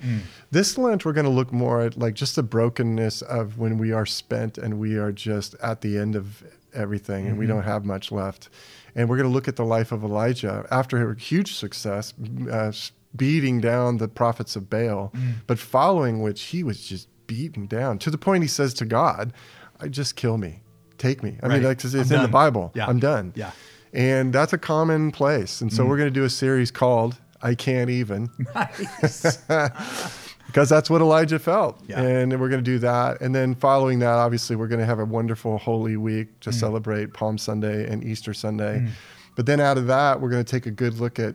This 0.51 0.77
Lent, 0.77 1.05
we're 1.05 1.13
going 1.13 1.25
to 1.27 1.31
look 1.31 1.53
more 1.53 1.83
at 1.83 1.97
like 1.97 2.15
just 2.15 2.35
the 2.35 2.43
brokenness 2.43 3.23
of 3.23 3.59
when 3.59 3.79
we 3.79 3.93
are 3.93 4.05
spent 4.05 4.59
and 4.59 4.81
we 4.81 4.97
are 4.97 5.13
just 5.13 5.55
at 5.63 5.83
the 5.83 5.97
end 5.97 6.17
of 6.17 6.43
everything 6.75 7.29
and 7.29 7.39
we 7.39 7.45
Mm-hmm. 7.47 7.55
don't 7.59 7.63
have 7.63 7.85
much 7.85 8.11
left. 8.11 8.49
And 8.97 9.09
we're 9.09 9.17
going 9.17 9.29
to 9.29 9.33
look 9.33 9.47
at 9.47 9.55
the 9.57 9.65
life 9.65 9.93
of 9.93 10.03
Elijah 10.03 10.67
after 10.73 11.09
a 11.13 11.17
huge 11.17 11.55
success, 11.55 12.13
uh, 12.51 12.73
beating 13.15 13.61
down 13.61 13.99
the 13.99 14.09
prophets 14.09 14.57
of 14.57 14.69
Baal, 14.69 15.13
Mm. 15.15 15.35
but 15.47 15.59
following 15.59 16.21
which 16.23 16.43
he 16.45 16.65
was 16.65 16.81
just 16.85 17.07
beaten 17.29 17.67
down 17.67 17.99
to 18.01 18.11
the 18.11 18.19
point 18.19 18.43
he 18.43 18.49
says 18.49 18.73
to 18.75 18.85
God, 18.85 19.33
I 19.81 19.89
just 19.89 20.17
kill 20.17 20.39
me, 20.39 20.63
take 20.99 21.23
me. 21.23 21.39
I 21.43 21.49
mean, 21.49 21.63
like 21.63 21.85
it's 21.85 21.95
I'm 21.95 22.01
in 22.01 22.23
the. 22.23 22.29
Bible. 22.29 22.73
Yeah. 22.75 22.87
I'm 22.87 22.99
done. 22.99 23.33
Yeah. 23.37 23.51
And 23.93 24.33
that's 24.33 24.53
a 24.53 24.59
common 24.59 25.11
place. 25.13 25.61
And 25.61 25.73
so 25.73 25.85
we're 25.87 25.97
going 25.97 26.09
to 26.13 26.21
do 26.21 26.25
a 26.25 26.31
series 26.31 26.71
called 26.71 27.17
I 27.43 27.55
Can't 27.55 27.91
Even 27.91 28.29
Nice. 28.55 29.39
because 30.47 30.69
that's 30.69 30.89
what 30.89 31.01
Elijah 31.01 31.39
felt. 31.39 31.81
Yeah. 31.89 32.01
And 32.01 32.31
we're 32.41 32.49
going 32.49 32.63
to 32.65 32.71
do 32.71 32.79
that. 32.81 33.21
And 33.21 33.35
then 33.35 33.55
following 33.55 33.99
that, 34.01 34.15
obviously, 34.15 34.57
we're 34.57 34.69
going 34.69 34.81
to 34.81 34.87
have 34.87 34.99
a 34.99 35.05
wonderful 35.05 35.59
Holy 35.59 35.97
Week 35.97 36.29
Mm. 36.29 36.41
to 36.41 36.53
celebrate 36.53 37.13
Palm 37.13 37.37
Sunday 37.39 37.91
and 37.91 38.03
Easter 38.05 38.33
Sunday. 38.35 38.87
But 39.35 39.45
then 39.47 39.61
out 39.61 39.77
of 39.77 39.87
that, 39.89 40.21
we're 40.21 40.31
going 40.31 40.45
to 40.45 40.51
take 40.51 40.67
a 40.67 40.71
good 40.71 40.95
look 40.99 41.19
at 41.19 41.35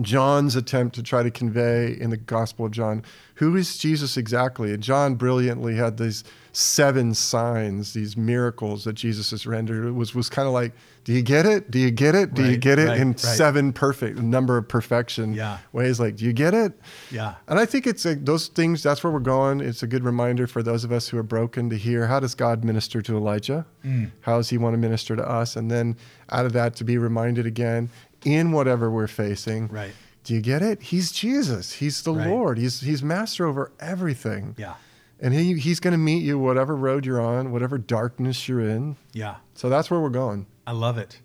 John's 0.00 0.56
attempt 0.56 0.94
to 0.96 1.02
try 1.02 1.22
to 1.22 1.30
convey 1.30 1.96
in 1.98 2.10
the 2.10 2.16
Gospel 2.16 2.66
of 2.66 2.72
John 2.72 3.02
who 3.42 3.56
is 3.56 3.76
Jesus 3.76 4.16
exactly. 4.16 4.72
And 4.72 4.80
John 4.80 5.16
brilliantly 5.16 5.74
had 5.74 5.96
these 5.96 6.22
seven 6.52 7.12
signs, 7.12 7.92
these 7.92 8.16
miracles 8.16 8.84
that 8.84 8.92
Jesus 8.92 9.32
has 9.32 9.46
rendered. 9.48 9.84
It 9.84 9.90
was 9.90 10.14
was 10.14 10.28
kind 10.28 10.46
of 10.46 10.54
like, 10.54 10.72
do 11.02 11.12
you 11.12 11.22
get 11.22 11.44
it? 11.44 11.68
Do 11.68 11.80
you 11.80 11.90
get 11.90 12.14
it? 12.14 12.34
Do 12.34 12.48
you 12.48 12.56
get 12.56 12.78
it? 12.78 12.86
right, 12.86 13.00
in 13.00 13.08
right. 13.08 13.18
seven 13.18 13.72
perfect 13.72 14.18
number 14.18 14.56
of 14.58 14.68
perfection 14.68 15.32
Yeah. 15.32 15.58
ways. 15.72 15.98
Like, 15.98 16.14
do 16.14 16.24
you 16.24 16.32
get 16.32 16.54
it? 16.54 16.78
yeah. 17.10 17.34
And 17.48 17.58
I 17.58 17.66
think 17.66 17.88
it's 17.88 18.06
a, 18.06 18.14
those 18.14 18.46
things. 18.46 18.80
That's 18.80 19.02
where 19.02 19.12
we're 19.12 19.18
going. 19.18 19.60
It's 19.60 19.82
a 19.82 19.88
good 19.88 20.04
reminder 20.04 20.46
for 20.46 20.62
those 20.62 20.84
of 20.84 20.92
us 20.92 21.08
who 21.08 21.18
are 21.18 21.24
broken 21.24 21.68
to 21.70 21.76
hear 21.76 22.06
how 22.06 22.20
does 22.20 22.36
God 22.36 22.62
minister 22.62 23.02
to 23.02 23.16
Elijah? 23.16 23.66
Mm. 23.84 24.12
How 24.20 24.36
does 24.36 24.50
He 24.50 24.56
want 24.58 24.74
to 24.74 24.78
minister 24.78 25.16
to 25.16 25.28
us? 25.28 25.56
And 25.56 25.68
then 25.68 25.96
out 26.30 26.46
of 26.46 26.52
that, 26.52 26.76
to 26.76 26.84
be 26.84 26.96
reminded 26.96 27.44
again 27.46 27.90
in 28.24 28.52
whatever 28.52 28.90
we're 28.90 29.06
facing. 29.08 29.68
Right. 29.68 29.92
Do 30.24 30.34
you 30.34 30.40
get 30.40 30.62
it? 30.62 30.82
He's 30.82 31.10
Jesus. 31.12 31.72
He's 31.72 32.02
the 32.02 32.12
Right. 32.14 32.28
Lord. 32.28 32.58
He's 32.58 32.80
He's 32.80 33.02
master 33.02 33.46
over 33.46 33.72
everything. 33.80 34.54
Yeah. 34.58 34.74
And 35.20 35.32
he, 35.34 35.54
He's 35.58 35.78
going 35.80 35.92
to 35.92 35.98
meet 35.98 36.22
you 36.22 36.38
whatever 36.38 36.74
road 36.76 37.06
you're 37.06 37.20
on, 37.20 37.52
whatever 37.52 37.78
darkness 37.78 38.48
you're 38.48 38.60
in. 38.60 38.96
Yeah. 39.12 39.36
So 39.54 39.68
that's 39.68 39.90
where 39.90 40.00
we're 40.00 40.08
going. 40.10 40.46
I 40.66 40.72
love 40.72 40.98
it. 40.98 41.20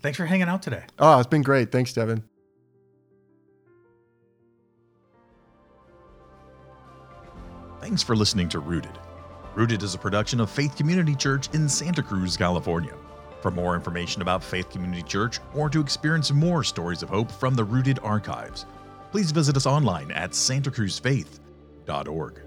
Thanks 0.00 0.16
for 0.18 0.26
hanging 0.26 0.48
out 0.48 0.62
today. 0.62 0.84
Oh, 0.98 1.18
it's 1.18 1.28
been 1.28 1.42
great. 1.42 1.72
Thanks, 1.72 1.92
Devin. 1.92 2.22
Thanks 7.80 8.02
for 8.02 8.16
listening 8.16 8.48
to 8.50 8.58
Rooted. 8.58 8.98
Rooted 9.54 9.82
is 9.82 9.94
a 9.94 9.98
production 9.98 10.40
of 10.40 10.50
Faith 10.50 10.76
Community 10.76 11.14
Church 11.14 11.48
in 11.54 11.68
Santa 11.68 12.02
Cruz, 12.02 12.36
California. 12.36 12.94
For 13.46 13.52
more 13.52 13.76
information 13.76 14.22
about 14.22 14.42
Faith 14.42 14.70
Community 14.70 15.04
Church 15.04 15.38
or 15.54 15.70
to 15.70 15.80
experience 15.80 16.32
more 16.32 16.64
stories 16.64 17.04
of 17.04 17.10
hope 17.10 17.30
from 17.30 17.54
the 17.54 17.62
Rooted 17.62 18.00
archives, 18.02 18.66
please 19.12 19.30
visit 19.30 19.56
us 19.56 19.66
online 19.66 20.10
at 20.10 20.32
santacruzfaith.org. 20.32 22.45